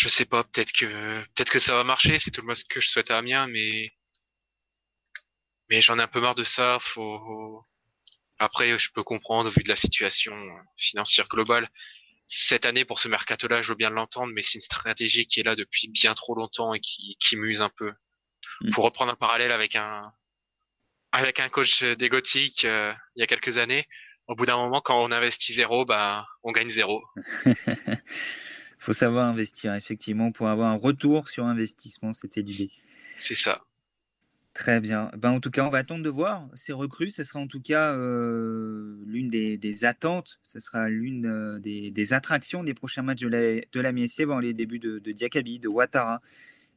Je 0.00 0.08
sais 0.08 0.24
pas, 0.24 0.44
peut-être 0.44 0.72
que 0.72 1.20
peut-être 1.34 1.50
que 1.50 1.58
ça 1.58 1.74
va 1.74 1.84
marcher, 1.84 2.16
c'est 2.16 2.30
tout 2.30 2.40
le 2.40 2.46
monde 2.46 2.56
que 2.70 2.80
je 2.80 2.88
souhaite 2.88 3.10
à 3.10 3.18
Amiens, 3.18 3.48
mais 3.48 3.92
mais 5.68 5.82
j'en 5.82 5.98
ai 5.98 6.02
un 6.02 6.08
peu 6.08 6.22
marre 6.22 6.34
de 6.34 6.44
ça. 6.44 6.78
Faut 6.80 7.62
après, 8.38 8.78
je 8.78 8.90
peux 8.94 9.02
comprendre 9.02 9.50
vu 9.50 9.62
de 9.62 9.68
la 9.68 9.76
situation 9.76 10.32
financière 10.78 11.28
globale. 11.28 11.68
Cette 12.24 12.64
année, 12.64 12.86
pour 12.86 12.98
ce 12.98 13.08
mercato-là, 13.08 13.60
je 13.60 13.68
veux 13.68 13.74
bien 13.74 13.90
l'entendre, 13.90 14.32
mais 14.34 14.40
c'est 14.40 14.54
une 14.54 14.62
stratégie 14.62 15.26
qui 15.26 15.40
est 15.40 15.42
là 15.42 15.54
depuis 15.54 15.88
bien 15.88 16.14
trop 16.14 16.34
longtemps 16.34 16.72
et 16.72 16.80
qui, 16.80 17.18
qui 17.20 17.36
muse 17.36 17.60
un 17.60 17.68
peu. 17.68 17.90
Mm. 18.62 18.70
Pour 18.70 18.84
reprendre 18.84 19.12
un 19.12 19.16
parallèle 19.16 19.52
avec 19.52 19.76
un 19.76 20.10
avec 21.12 21.40
un 21.40 21.50
coach 21.50 21.82
des 21.82 22.08
Gothiques 22.08 22.64
euh, 22.64 22.94
il 23.16 23.20
y 23.20 23.22
a 23.22 23.26
quelques 23.26 23.58
années, 23.58 23.86
au 24.28 24.34
bout 24.34 24.46
d'un 24.46 24.56
moment, 24.56 24.80
quand 24.80 24.98
on 25.02 25.10
investit 25.10 25.52
zéro, 25.52 25.84
bah, 25.84 26.26
on 26.42 26.52
gagne 26.52 26.70
zéro. 26.70 27.04
faut 28.80 28.92
savoir 28.92 29.28
investir, 29.28 29.74
effectivement, 29.74 30.32
pour 30.32 30.48
avoir 30.48 30.70
un 30.70 30.76
retour 30.76 31.28
sur 31.28 31.46
investissement, 31.46 32.12
c'était 32.12 32.42
l'idée. 32.42 32.70
C'est 33.16 33.36
ça. 33.36 33.62
Très 34.54 34.80
bien. 34.80 35.10
Ben, 35.16 35.30
en 35.30 35.40
tout 35.40 35.50
cas, 35.50 35.64
on 35.64 35.70
va 35.70 35.78
attendre 35.78 36.02
de 36.02 36.08
voir 36.08 36.48
ces 36.54 36.72
recrues. 36.72 37.10
Ce 37.10 37.22
sera 37.22 37.38
en 37.38 37.46
tout 37.46 37.60
cas 37.60 37.94
euh, 37.94 38.96
l'une 39.06 39.28
des, 39.28 39.84
attentes. 39.84 40.40
Ce 40.42 40.58
sera 40.58 40.88
l'une 40.88 41.26
euh, 41.26 41.58
des, 41.60 42.12
attractions 42.12 42.64
des 42.64 42.74
prochains 42.74 43.02
matchs 43.02 43.20
de 43.20 43.28
la, 43.28 43.60
de 43.60 43.80
la 43.80 43.92
MSC 43.92 44.20
avant 44.20 44.40
les 44.40 44.52
débuts 44.52 44.80
de, 44.80 44.98
de 44.98 45.12
Diakabi, 45.12 45.60
de 45.60 45.68
Ouattara 45.68 46.20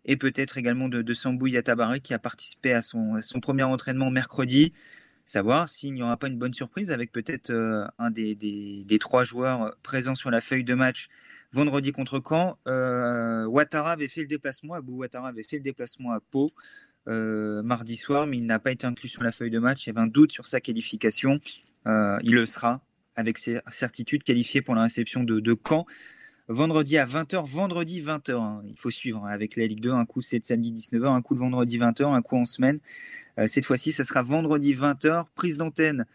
et 0.05 0.17
peut-être 0.17 0.57
également 0.57 0.89
de, 0.89 1.01
de 1.01 1.13
Sambou 1.13 1.47
Yatabari 1.47 2.01
qui 2.01 2.13
a 2.13 2.19
participé 2.19 2.73
à 2.73 2.81
son, 2.81 3.21
son 3.21 3.39
premier 3.39 3.63
entraînement 3.63 4.11
mercredi. 4.11 4.73
Savoir 5.25 5.69
s'il 5.69 5.93
n'y 5.93 6.03
aura 6.03 6.17
pas 6.17 6.27
une 6.27 6.37
bonne 6.37 6.53
surprise 6.53 6.91
avec 6.91 7.11
peut-être 7.11 7.49
euh, 7.49 7.87
un 7.97 8.11
des, 8.11 8.35
des, 8.35 8.99
trois 8.99 9.23
joueurs 9.23 9.75
présents 9.81 10.15
sur 10.15 10.29
la 10.29 10.41
feuille 10.41 10.65
de 10.65 10.73
match 10.73 11.07
vendredi 11.53 11.91
contre 11.91 12.21
Caen. 12.27 12.57
Ouattara 13.47 13.93
avait 13.93 14.07
fait 14.07 14.21
le 14.21 14.27
déplacement, 14.27 14.73
Abou 14.73 14.97
Ouattara 14.97 15.29
avait 15.29 15.43
fait 15.43 15.57
le 15.57 15.63
déplacement 15.63 16.11
à 16.11 16.19
Pau. 16.19 16.51
Euh, 17.09 17.61
mardi 17.63 17.97
soir, 17.97 18.27
mais 18.27 18.37
il 18.37 18.45
n'a 18.45 18.59
pas 18.59 18.71
été 18.71 18.87
inclus 18.87 19.09
sur 19.09 19.23
la 19.23 19.31
feuille 19.31 19.49
de 19.49 19.59
match. 19.59 19.85
Il 19.85 19.87
y 19.87 19.89
avait 19.89 19.99
un 19.99 20.07
doute 20.07 20.31
sur 20.31 20.47
sa 20.47 20.61
qualification. 20.61 21.39
Euh, 21.85 22.17
il 22.23 22.33
le 22.33 22.45
sera 22.45 22.81
avec 23.15 23.37
certitude 23.37 24.23
qualifié 24.23 24.61
pour 24.61 24.73
la 24.73 24.83
réception 24.83 25.23
de 25.23 25.57
Caen. 25.67 25.85
Vendredi 26.49 26.97
à 26.97 27.05
20h, 27.05 27.45
vendredi 27.45 28.01
20h, 28.01 28.31
hein. 28.33 28.61
il 28.67 28.77
faut 28.77 28.89
suivre 28.89 29.23
hein. 29.25 29.29
avec 29.29 29.55
la 29.55 29.65
Ligue 29.65 29.79
2. 29.79 29.91
Un 29.91 30.05
coup 30.05 30.21
c'est 30.21 30.37
le 30.37 30.43
samedi 30.43 30.73
19h, 30.73 31.07
un 31.07 31.21
coup 31.21 31.33
le 31.33 31.39
vendredi 31.39 31.77
20h, 31.77 32.13
un 32.13 32.21
coup 32.21 32.37
en 32.37 32.45
semaine. 32.45 32.79
Euh, 33.39 33.47
cette 33.47 33.65
fois-ci, 33.65 33.91
ça 33.91 34.03
sera 34.03 34.21
vendredi 34.23 34.73
20h, 34.73 35.25
prise 35.35 35.57
d'antenne 35.57 36.05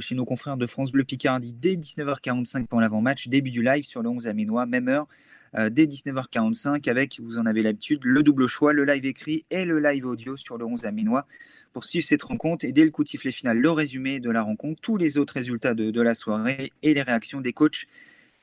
chez 0.00 0.16
nos 0.16 0.24
confrères 0.24 0.56
de 0.56 0.66
France 0.66 0.90
Bleu 0.90 1.04
Picardie 1.04 1.52
dès 1.52 1.76
19h45 1.76 2.66
pour 2.66 2.80
l'avant-match, 2.80 3.28
début 3.28 3.52
du 3.52 3.62
live 3.62 3.84
sur 3.84 4.02
le 4.02 4.08
11 4.08 4.26
Aménois, 4.26 4.66
même 4.66 4.88
heure. 4.88 5.06
Euh, 5.54 5.70
dès 5.70 5.86
19h45 5.86 6.88
avec, 6.90 7.20
vous 7.20 7.38
en 7.38 7.46
avez 7.46 7.62
l'habitude, 7.62 8.00
le 8.02 8.22
double 8.22 8.46
choix, 8.46 8.72
le 8.72 8.84
live 8.84 9.06
écrit 9.06 9.46
et 9.50 9.64
le 9.64 9.78
live 9.78 10.06
audio 10.06 10.36
sur 10.36 10.58
le 10.58 10.66
11 10.66 10.84
aminois 10.84 11.26
pour 11.72 11.84
suivre 11.84 12.06
cette 12.06 12.22
rencontre 12.22 12.64
et 12.64 12.72
dès 12.72 12.84
le 12.84 12.90
coup 12.90 13.04
de 13.04 13.08
sifflet 13.08 13.32
final, 13.32 13.58
le 13.58 13.70
résumé 13.70 14.20
de 14.20 14.30
la 14.30 14.42
rencontre, 14.42 14.80
tous 14.80 14.96
les 14.96 15.18
autres 15.18 15.34
résultats 15.34 15.74
de, 15.74 16.00
la 16.00 16.14
soirée 16.14 16.72
et 16.82 16.94
les 16.94 17.02
réactions 17.02 17.40
des 17.40 17.52
coachs 17.52 17.86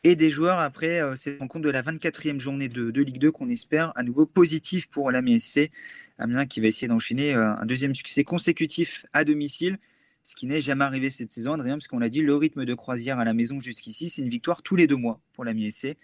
et 0.04 0.16
des 0.16 0.30
joueurs 0.30 0.60
après 0.60 1.02
euh, 1.02 1.16
cette 1.16 1.40
rencontre 1.40 1.66
de 1.66 1.70
la 1.70 1.82
24e 1.82 2.40
journée 2.40 2.70
de, 2.70 3.02
Ligue 3.02 3.20
2 3.20 3.32
qu'on 3.32 3.50
espère 3.50 3.92
à 3.96 4.04
nouveau 4.04 4.26
positif 4.26 4.88
pour 4.88 5.12
la 5.12 5.22
MSC. 5.22 5.72
Amiens 6.18 6.46
qui 6.46 6.62
va 6.62 6.68
essayer 6.68 6.88
d'enchaîner 6.88 7.34
euh, 7.34 7.56
un 7.56 7.66
deuxième 7.66 7.96
succès 7.96 8.24
consécutif 8.24 9.06
à 9.14 9.24
domicile, 9.24 9.80
ce 10.24 10.36
qui 10.36 10.46
n'est 10.46 10.62
jamais 10.62 10.86
arrivé 10.86 11.10
cette 11.10 11.32
saison, 11.32 11.54
Adrien, 11.54 11.74
parce 11.74 11.88
qu'on 11.88 12.00
l'a 12.00 12.10
dit, 12.10 12.22
le 12.22 12.36
rythme 12.36 12.66
de 12.66 12.74
croisière 12.74 13.20
à 13.20 13.26
la 13.26 13.34
maison 13.34 13.60
jusqu'ici, 13.60 14.10
c'est 14.10 14.22
une 14.22 14.30
victoire 14.30 14.62
tous 14.62 14.76
les 14.76 14.88
deux 14.88 14.96
mois 14.96 15.20
pour 15.34 15.44
la 15.44 15.54
MSC. 15.54 15.98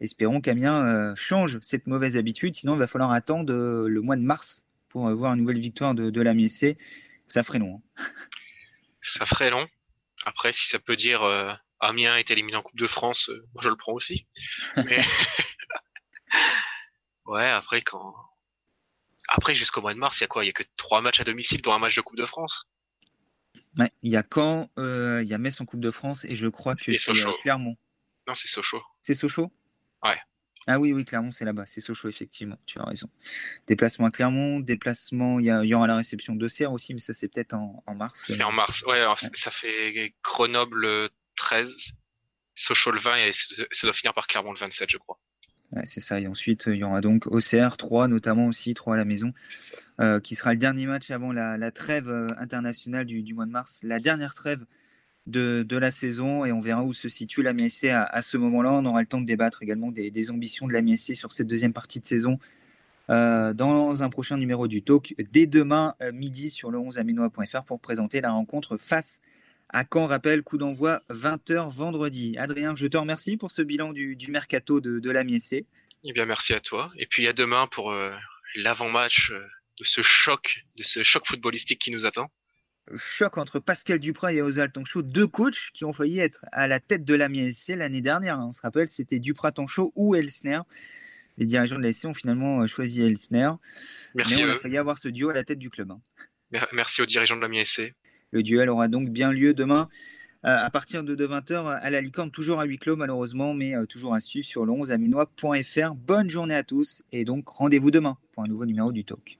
Espérons 0.00 0.40
qu'Amiens 0.40 0.82
euh, 0.82 1.14
change 1.14 1.58
cette 1.60 1.86
mauvaise 1.86 2.16
habitude, 2.16 2.54
sinon 2.54 2.74
il 2.74 2.78
va 2.78 2.86
falloir 2.86 3.12
attendre 3.12 3.52
euh, 3.52 3.86
le 3.86 4.00
mois 4.00 4.16
de 4.16 4.22
mars 4.22 4.64
pour 4.88 5.08
avoir 5.08 5.34
une 5.34 5.40
nouvelle 5.40 5.60
victoire 5.60 5.94
de, 5.94 6.08
de 6.08 6.20
l'Amiens 6.22 6.48
Ça 7.28 7.42
ferait 7.42 7.58
long. 7.58 7.82
Hein. 7.98 8.04
Ça 9.02 9.26
ferait 9.26 9.50
long. 9.50 9.68
Après, 10.24 10.52
si 10.52 10.68
ça 10.68 10.78
peut 10.78 10.96
dire 10.96 11.20
Amiens 11.80 12.16
est 12.16 12.30
éliminé 12.30 12.56
en 12.56 12.62
Coupe 12.62 12.78
de 12.78 12.86
France, 12.86 13.30
moi 13.54 13.62
je 13.62 13.68
le 13.68 13.76
prends 13.76 13.92
aussi. 13.92 14.26
Mais... 14.76 15.00
ouais, 17.26 17.48
après 17.48 17.82
quand. 17.82 18.14
Après, 19.28 19.54
jusqu'au 19.54 19.80
mois 19.80 19.94
de 19.94 19.98
mars, 19.98 20.18
il 20.18 20.22
y 20.22 20.24
a 20.24 20.28
quoi? 20.28 20.44
Il 20.44 20.48
y 20.48 20.50
a 20.50 20.52
que 20.52 20.64
trois 20.76 21.00
matchs 21.00 21.20
à 21.20 21.24
domicile, 21.24 21.62
dont 21.62 21.72
un 21.72 21.78
match 21.78 21.94
de 21.94 22.00
Coupe 22.00 22.18
de 22.18 22.26
France. 22.26 22.68
Ouais, 23.78 23.90
il 24.02 24.10
y 24.10 24.16
a 24.16 24.24
quand 24.24 24.68
il 24.76 25.26
y 25.26 25.34
a 25.34 25.38
Metz 25.38 25.60
en 25.60 25.64
Coupe 25.64 25.80
de 25.80 25.90
France 25.90 26.24
et 26.24 26.34
je 26.34 26.48
crois 26.48 26.74
que 26.74 26.92
c'est 26.92 27.12
Clermont. 27.42 27.76
Non, 28.26 28.34
c'est 28.34 28.48
Sochaux. 28.48 28.82
C'est 29.00 29.14
Sochaux? 29.14 29.52
Ouais. 30.02 30.18
Ah 30.66 30.78
oui, 30.78 30.92
oui, 30.92 31.04
Clermont, 31.04 31.32
c'est 31.32 31.44
là-bas. 31.44 31.64
C'est 31.66 31.80
Sochaux, 31.80 32.08
effectivement. 32.08 32.58
Tu 32.66 32.78
as 32.78 32.84
raison. 32.84 33.08
Déplacement 33.66 34.06
à 34.06 34.10
Clermont, 34.10 34.60
déplacement, 34.60 35.40
il 35.40 35.46
y, 35.46 35.74
aura 35.74 35.86
la 35.86 35.96
réception 35.96 36.36
de 36.36 36.48
Serre 36.48 36.72
aussi, 36.72 36.92
mais 36.92 37.00
ça, 37.00 37.14
c'est 37.14 37.28
peut-être 37.28 37.54
en, 37.54 37.82
mars. 37.94 38.24
C'est 38.26 38.42
en 38.42 38.52
mars, 38.52 38.82
ouais, 38.86 39.04
Ça 39.32 39.50
fait 39.50 40.14
Grenoble 40.22 41.10
13, 41.40 41.94
Sochaux 42.54 42.90
le 42.90 43.00
20 43.00 43.16
et 43.16 43.32
ça 43.32 43.86
doit 43.86 43.92
finir 43.92 44.12
par 44.12 44.26
Clermont 44.26 44.52
le 44.52 44.58
27, 44.58 44.90
je 44.90 44.98
crois. 44.98 45.18
c'est 45.84 46.00
ça. 46.00 46.20
Et 46.20 46.26
ensuite, 46.26 46.64
il 46.66 46.76
y 46.76 46.84
aura 46.84 47.00
donc 47.00 47.26
OCR 47.26 47.76
3, 47.76 48.08
notamment 48.08 48.46
aussi 48.46 48.74
3 48.74 48.94
à 48.94 48.96
la 48.98 49.04
maison, 49.04 49.32
euh, 50.00 50.20
qui 50.20 50.34
sera 50.34 50.52
le 50.52 50.58
dernier 50.58 50.86
match 50.86 51.10
avant 51.10 51.32
la, 51.32 51.70
trêve 51.70 52.08
euh, 52.08 52.28
internationale 52.38 53.06
du, 53.06 53.34
mois 53.34 53.46
de 53.46 53.50
mars, 53.50 53.80
la 53.82 53.98
dernière 53.98 54.34
trêve 54.34 54.64
de, 55.26 55.64
la 55.70 55.90
saison. 55.90 56.44
Et 56.44 56.52
on 56.52 56.60
verra 56.60 56.84
où 56.84 56.92
se 56.92 57.08
situe 57.08 57.42
la 57.42 57.54
MSC 57.54 57.88
à, 57.88 58.20
ce 58.20 58.36
moment-là. 58.36 58.72
On 58.72 58.84
aura 58.84 59.00
le 59.00 59.06
temps 59.06 59.20
de 59.20 59.26
débattre 59.26 59.62
également 59.62 59.90
des, 59.90 60.30
ambitions 60.30 60.66
de 60.66 60.74
la 60.74 60.82
MSC 60.82 61.14
sur 61.14 61.32
cette 61.32 61.46
deuxième 61.46 61.72
partie 61.72 62.00
de 62.00 62.06
saison. 62.06 62.38
Euh, 63.08 63.54
dans 63.54 64.02
un 64.04 64.08
prochain 64.10 64.36
numéro 64.36 64.68
du 64.68 64.82
Talk 64.82 65.14
dès 65.32 65.46
demain 65.46 65.94
midi 66.12 66.50
sur 66.50 66.70
le 66.70 66.78
11aminois.fr 66.78 67.64
pour 67.64 67.80
présenter 67.80 68.20
la 68.20 68.30
rencontre 68.30 68.76
face 68.76 69.20
à 69.20 69.30
Caen. 69.92 70.06
Rappel, 70.06 70.42
coup 70.42 70.58
d'envoi 70.58 71.02
20h 71.10 71.70
vendredi. 71.70 72.36
Adrien, 72.38 72.74
je 72.76 72.86
te 72.86 72.96
remercie 72.96 73.36
pour 73.36 73.50
ce 73.50 73.62
bilan 73.62 73.92
du, 73.92 74.16
mercato 74.28 74.80
de, 74.80 74.98
de 74.98 75.10
la 75.10 75.24
MSC. 75.24 75.64
Eh 76.04 76.12
bien, 76.12 76.26
merci 76.26 76.54
à 76.54 76.60
toi. 76.60 76.90
Et 76.96 77.06
puis 77.06 77.26
à 77.26 77.32
demain 77.32 77.66
pour 77.66 77.94
l'avant-match 78.56 79.32
de 79.78 79.84
ce 79.84 80.02
choc, 80.02 80.64
de 80.76 80.82
ce 80.82 81.02
choc 81.02 81.26
footballistique 81.26 81.80
qui 81.80 81.90
nous 81.90 82.06
attend 82.06 82.30
Choc 82.96 83.38
entre 83.38 83.60
Pascal 83.60 83.98
Duprat 83.98 84.32
et 84.32 84.42
Osal 84.42 84.72
Tancho, 84.72 85.02
deux 85.02 85.26
coachs 85.26 85.70
qui 85.72 85.84
ont 85.84 85.92
failli 85.92 86.18
être 86.18 86.44
à 86.52 86.66
la 86.66 86.80
tête 86.80 87.04
de 87.04 87.14
la 87.14 87.28
MSC 87.28 87.76
l'année 87.76 88.00
dernière. 88.00 88.38
On 88.38 88.52
se 88.52 88.60
rappelle, 88.60 88.88
c'était 88.88 89.18
Duprat 89.18 89.52
Tancho 89.52 89.92
ou 89.94 90.14
Elsner. 90.14 90.60
Les 91.38 91.46
dirigeants 91.46 91.78
de 91.78 91.82
la 91.82 91.92
SC 91.92 92.06
ont 92.06 92.14
finalement 92.14 92.62
euh, 92.62 92.66
choisi 92.66 93.02
Elsner. 93.02 93.50
Merci. 94.14 94.36
Mais 94.36 94.44
on 94.44 94.50
a 94.50 94.58
failli 94.58 94.76
avoir 94.76 94.98
ce 94.98 95.08
duo 95.08 95.30
à 95.30 95.34
la 95.34 95.44
tête 95.44 95.58
du 95.58 95.70
club. 95.70 95.92
Hein. 95.92 96.00
Merci 96.72 97.00
aux 97.00 97.06
dirigeants 97.06 97.36
de 97.36 97.42
la 97.42 97.48
MSC. 97.48 97.94
Le 98.32 98.42
duel 98.42 98.68
aura 98.68 98.88
donc 98.88 99.08
bien 99.10 99.32
lieu 99.32 99.54
demain 99.54 99.88
euh, 100.46 100.56
à 100.56 100.70
partir 100.70 101.04
de 101.04 101.14
20h 101.14 101.66
à 101.66 101.90
la 101.90 102.00
licorne, 102.00 102.30
toujours 102.30 102.60
à 102.60 102.64
huis 102.64 102.78
clos 102.78 102.96
malheureusement, 102.96 103.52
mais 103.52 103.76
euh, 103.76 103.84
toujours 103.84 104.14
à 104.14 104.20
suivre 104.20 104.46
sur 104.46 104.64
le 104.64 104.72
11aminois.fr. 104.72 105.94
Bonne 105.94 106.30
journée 106.30 106.54
à 106.54 106.62
tous 106.62 107.02
et 107.12 107.26
donc 107.26 107.46
rendez-vous 107.48 107.90
demain 107.90 108.16
pour 108.32 108.44
un 108.44 108.46
nouveau 108.46 108.64
numéro 108.64 108.90
du 108.90 109.04
Talk. 109.04 109.38